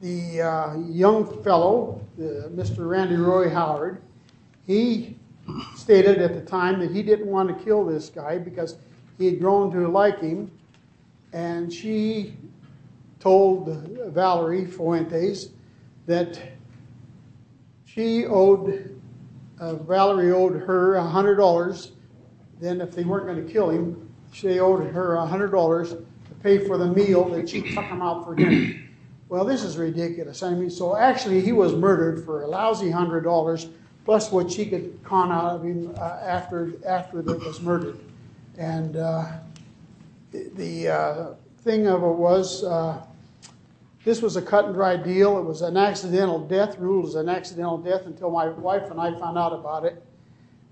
[0.00, 2.88] the uh, young fellow, Mr.
[2.88, 4.02] Randy Roy Howard,
[4.66, 5.16] he
[5.76, 8.76] stated at the time that he didn't want to kill this guy because
[9.18, 10.50] he had grown to like him.
[11.32, 12.34] And she
[13.20, 13.68] told
[14.12, 15.50] Valerie Fuentes
[16.06, 16.40] that
[17.94, 19.00] she owed,
[19.58, 21.90] uh, Valerie owed her a $100.
[22.60, 26.04] Then, if they weren't going to kill him, she owed her a $100 to
[26.42, 28.78] pay for the meal that she took him out for dinner.
[29.28, 30.42] Well, this is ridiculous.
[30.42, 33.72] I mean, so actually, he was murdered for a lousy $100
[34.04, 37.98] plus what she could con out of him uh, after, after it was murdered.
[38.58, 39.38] And uh,
[40.30, 43.02] the, the uh, thing of it was, uh,
[44.04, 45.38] this was a cut and dry deal.
[45.38, 49.16] It was an accidental death, ruled as an accidental death until my wife and I
[49.18, 50.02] found out about it.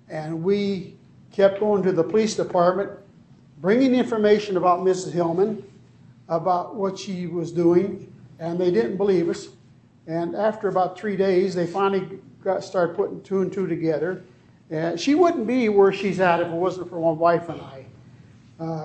[0.08, 0.96] And we
[1.32, 2.90] kept going to the police department,
[3.58, 5.12] bringing information about Mrs.
[5.12, 5.62] Hillman,
[6.28, 9.48] about what she was doing, and they didn't believe us.
[10.08, 14.24] And after about three days, they finally got, started putting two and two together.
[14.70, 17.84] And she wouldn't be where she's at if it wasn't for my wife and I,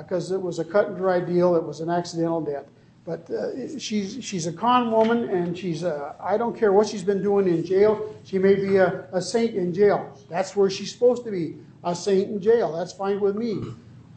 [0.02, 1.56] because uh, it was a cut and dry deal.
[1.56, 2.66] It was an accidental death.
[3.06, 7.04] But uh, she's she's a con woman, and she's a, I don't care what she's
[7.04, 8.16] been doing in jail.
[8.24, 10.18] She may be a, a saint in jail.
[10.28, 12.76] That's where she's supposed to be, a saint in jail.
[12.76, 13.62] That's fine with me.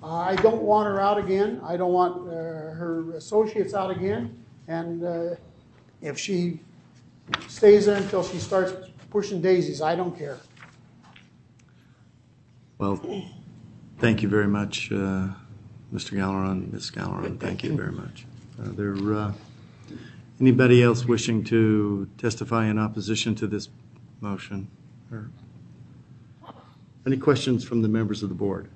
[0.02, 1.60] Uh, I don't want her out again.
[1.62, 4.42] I don't want uh, her associates out again.
[4.68, 5.34] And uh,
[6.00, 6.60] if she
[7.46, 8.72] stays there until she starts
[9.10, 10.38] pushing daisies, I don't care.
[12.78, 13.00] Well,
[13.98, 15.28] thank you very much, uh,
[15.92, 16.12] Mr.
[16.16, 16.90] Galleron, Ms.
[16.92, 17.40] Galleron.
[17.40, 18.24] Thank you very much.
[18.60, 19.32] Uh, there, uh,
[20.40, 23.68] anybody else wishing to testify in opposition to this
[24.20, 24.68] motion?
[25.12, 25.30] Or
[27.06, 28.68] any questions from the members of the board?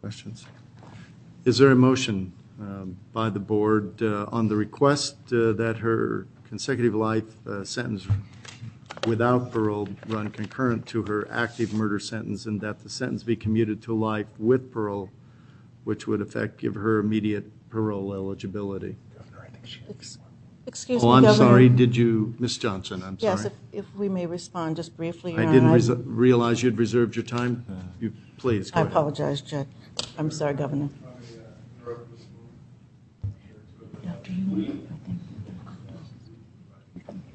[0.00, 0.46] Questions?
[1.44, 6.28] Is there a motion um, by the board uh, on the request uh, that her
[6.48, 8.06] consecutive life uh, sentence
[9.06, 13.82] without parole run concurrent to her active murder sentence and that the sentence be commuted
[13.82, 15.10] to life with parole,
[15.84, 18.96] which would affect give her immediate parole eligibility?
[20.66, 21.26] Excuse oh, me.
[21.26, 22.58] Oh, I'm sorry, did you, Ms.
[22.58, 23.54] Johnson, I'm Yes, sorry.
[23.72, 25.32] if, if we may respond just briefly.
[25.32, 27.64] Your I didn't realize you'd reserved your time.
[28.00, 29.68] You, please, go I apologize, Judge.
[30.18, 30.88] I'm sorry, Governor.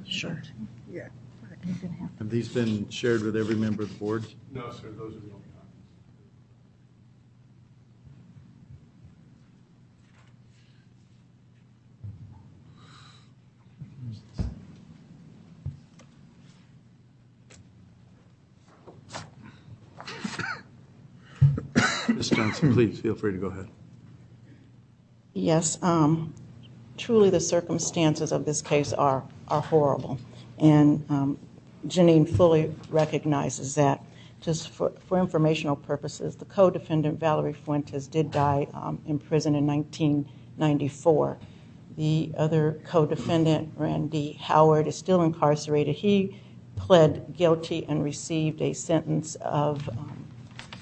[0.06, 0.42] Sure.
[1.84, 2.08] Yeah.
[2.20, 4.26] Have these been shared with every member of the board?
[4.52, 5.48] No, sir, those are the only
[21.78, 22.16] copies.
[22.16, 22.30] Ms.
[22.30, 23.68] Johnson, please feel free to go ahead.
[25.34, 26.34] Yes, um,
[26.98, 30.20] truly the circumstances of this case are, are horrible.
[30.60, 31.40] And um,
[31.88, 34.04] Janine fully recognizes that.
[34.40, 39.68] Just for, for informational purposes, the co-defendant Valerie Fuentes did die um, in prison in
[39.68, 41.38] 1994.
[41.96, 45.96] The other co-defendant, Randy Howard, is still incarcerated.
[45.96, 46.42] He
[46.76, 50.26] pled guilty and received a sentence of um,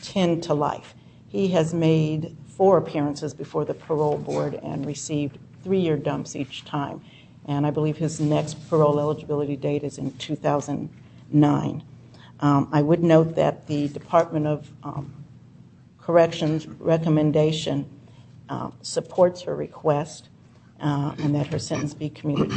[0.04, 0.96] 10 to life.
[1.28, 7.02] He has made four appearances before the parole board and received three-year dumps each time.
[7.50, 11.84] And I believe his next parole eligibility date is in 2009.
[12.42, 15.12] Um, I would note that the Department of um,
[16.00, 17.90] Corrections recommendation
[18.50, 20.30] uh, supports her request
[20.80, 22.54] uh, and that her sentence be commuted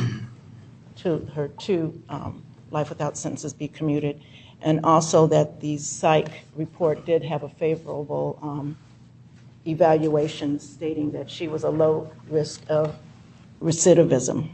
[0.97, 4.23] to her two um, life without sentences be commuted,
[4.61, 8.77] and also that the psych report did have a favorable um,
[9.67, 12.95] evaluation stating that she was a low risk of
[13.63, 14.51] recidivism.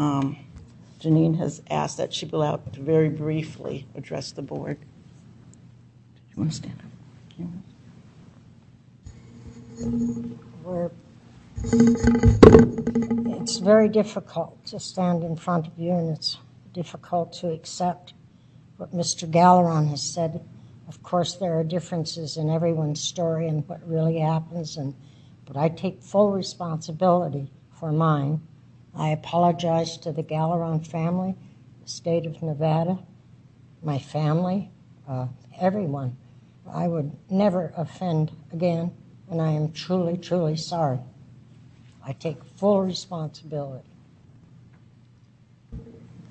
[0.00, 0.38] Um,
[0.98, 4.80] Janine has asked that she be allowed to very briefly address the board.
[4.80, 4.86] Do
[6.30, 6.86] you want to stand up?
[13.42, 16.38] It's very difficult to stand in front of you, and it's
[16.72, 18.14] difficult to accept
[18.78, 19.30] what Mr.
[19.30, 20.42] Galleron has said.
[20.88, 24.94] Of course, there are differences in everyone's story and what really happens, and
[25.44, 28.40] but I take full responsibility for mine.
[28.94, 31.34] I apologize to the Galleron family,
[31.82, 32.98] the state of Nevada,
[33.82, 34.70] my family,
[35.08, 36.16] uh, everyone.
[36.68, 38.92] I would never offend again,
[39.28, 40.98] and I am truly, truly sorry.
[42.04, 43.84] I take full responsibility.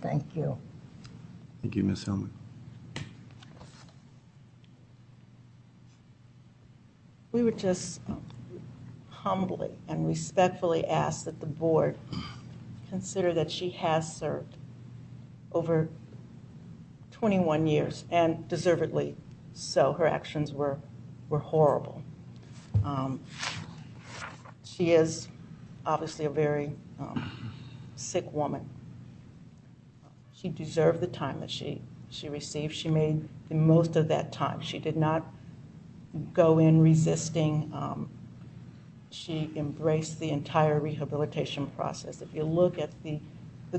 [0.02, 0.58] Thank you.
[1.62, 2.04] Thank you, Ms.
[2.06, 2.32] Hillman.
[7.32, 8.02] We would just
[9.10, 11.98] humbly and respectfully ask that the board
[12.90, 14.58] consider that she has served
[15.52, 15.90] over
[17.12, 19.16] 21 years, and deservedly
[19.54, 19.94] so.
[19.94, 20.78] Her actions were,
[21.30, 22.02] were horrible.
[22.84, 23.20] Um,
[24.64, 25.28] she is
[25.86, 27.52] obviously a very um,
[27.96, 28.70] sick woman.
[30.34, 32.74] She deserved the time that she, she received.
[32.74, 34.62] She made the most of that time.
[34.62, 35.26] She did not
[36.34, 37.70] go in resisting.
[39.12, 42.22] She embraced the entire rehabilitation process.
[42.22, 43.20] If you look at the,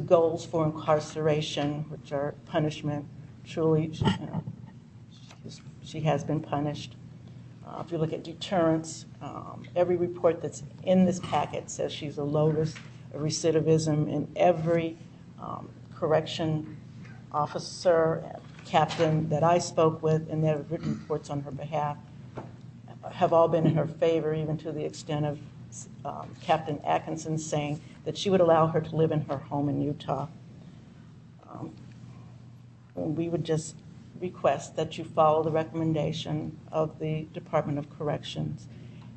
[0.06, 3.06] goals for incarceration, which are punishment,
[3.44, 3.92] truly,
[5.82, 6.94] she has been punished.
[7.66, 12.18] Uh, if you look at deterrence, um, every report that's in this packet says she's
[12.18, 12.80] a low risk
[13.12, 14.96] of recidivism in every
[15.40, 16.76] um, correction
[17.32, 18.24] officer,
[18.64, 21.96] captain that I spoke with, and that have written reports on her behalf,
[23.20, 25.38] have all been in her favor, even to the extent of
[26.06, 29.82] um, Captain Atkinson saying that she would allow her to live in her home in
[29.82, 30.26] Utah.
[31.50, 31.70] Um,
[32.96, 33.76] we would just
[34.22, 38.66] request that you follow the recommendation of the Department of Corrections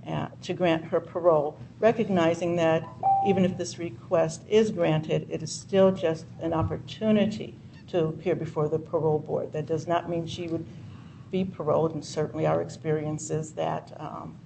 [0.05, 2.83] uh, to grant her parole, recognizing that
[3.25, 7.55] even if this request is granted, it is still just an opportunity
[7.87, 9.53] to appear before the parole board.
[9.53, 10.65] That does not mean she would
[11.33, 14.37] be paroled, and certainly our experience is that um,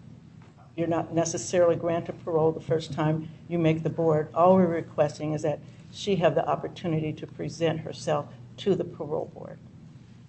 [0.78, 4.30] you're not necessarily granted parole the first time you make the board.
[4.34, 5.60] All we're requesting is that
[5.92, 8.28] she have the opportunity to present herself
[8.58, 9.60] to the parole board.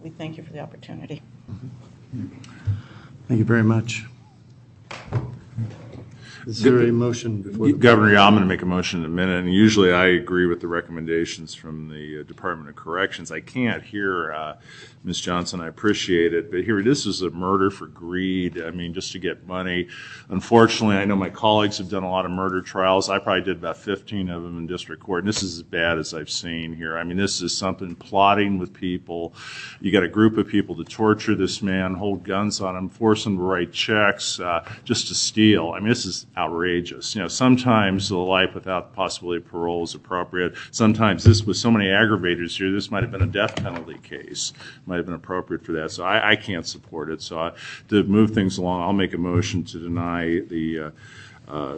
[0.00, 1.22] We thank you for the opportunity.
[3.28, 4.04] Thank you very much.
[6.48, 9.06] Is there a motion before the Governor, yeah, I'm going to make a motion in
[9.06, 13.30] a minute, and usually I agree with the recommendations from the uh, Department of Corrections.
[13.30, 14.56] I can't hear uh,
[15.08, 15.20] Ms.
[15.20, 19.10] Johnson, I appreciate it, but here, this is a murder for greed, I mean, just
[19.12, 19.88] to get money.
[20.28, 23.08] Unfortunately, I know my colleagues have done a lot of murder trials.
[23.08, 25.98] I probably did about 15 of them in district court, and this is as bad
[25.98, 26.98] as I've seen here.
[26.98, 29.32] I mean, this is something plotting with people.
[29.80, 33.24] You got a group of people to torture this man, hold guns on him, force
[33.24, 35.70] him to write checks uh, just to steal.
[35.70, 37.14] I mean, this is outrageous.
[37.14, 40.54] You know, sometimes the life without the possibility of parole is appropriate.
[40.70, 44.52] Sometimes this, with so many aggravators here, this might have been a death penalty case.
[44.84, 45.90] Might have been appropriate for that.
[45.90, 47.22] So I, I can't support it.
[47.22, 47.52] So I,
[47.88, 50.90] to move things along, I'll make a motion to deny the uh,
[51.48, 51.76] uh,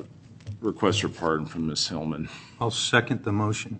[0.60, 1.88] request for pardon from Ms.
[1.88, 2.28] Hillman.
[2.60, 3.78] I'll second the motion.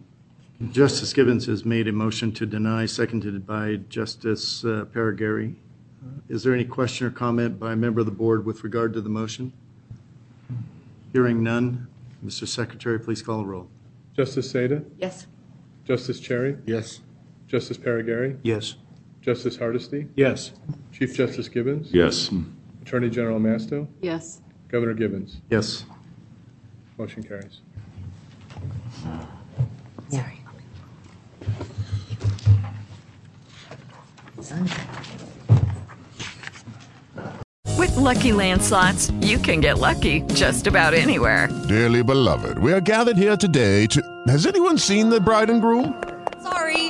[0.73, 5.55] Justice Gibbons has made a motion to deny, seconded by Justice uh, Parraguirre.
[5.55, 8.93] Uh, Is there any question or comment by a member of the board with regard
[8.93, 9.53] to the motion?
[11.13, 11.89] Hearing none,
[12.25, 12.47] Mr.
[12.47, 13.69] Secretary, please call the roll.
[14.15, 14.85] Justice Saitta?
[14.99, 15.27] Yes.
[15.87, 16.59] Justice Cherry?
[16.67, 17.01] Yes.
[17.49, 18.39] Justice Parraguirre?
[18.43, 18.77] Yes.
[19.21, 20.07] Justice Hardesty?
[20.17, 20.53] Yes.
[20.93, 21.93] Chief Justice Gibbons?
[21.93, 22.31] Yes.
[22.83, 23.87] Attorney General Masto?
[24.01, 24.41] Yes.
[24.69, 25.41] Governor Gibbons?
[25.51, 25.85] Yes.
[26.99, 27.61] Motion carries.
[30.11, 30.41] Sorry.
[37.79, 41.49] With Lucky Land slots, you can get lucky just about anywhere.
[41.69, 44.03] Dearly beloved, we are gathered here today to.
[44.29, 46.03] Has anyone seen the bride and groom?
[46.43, 46.90] Sorry,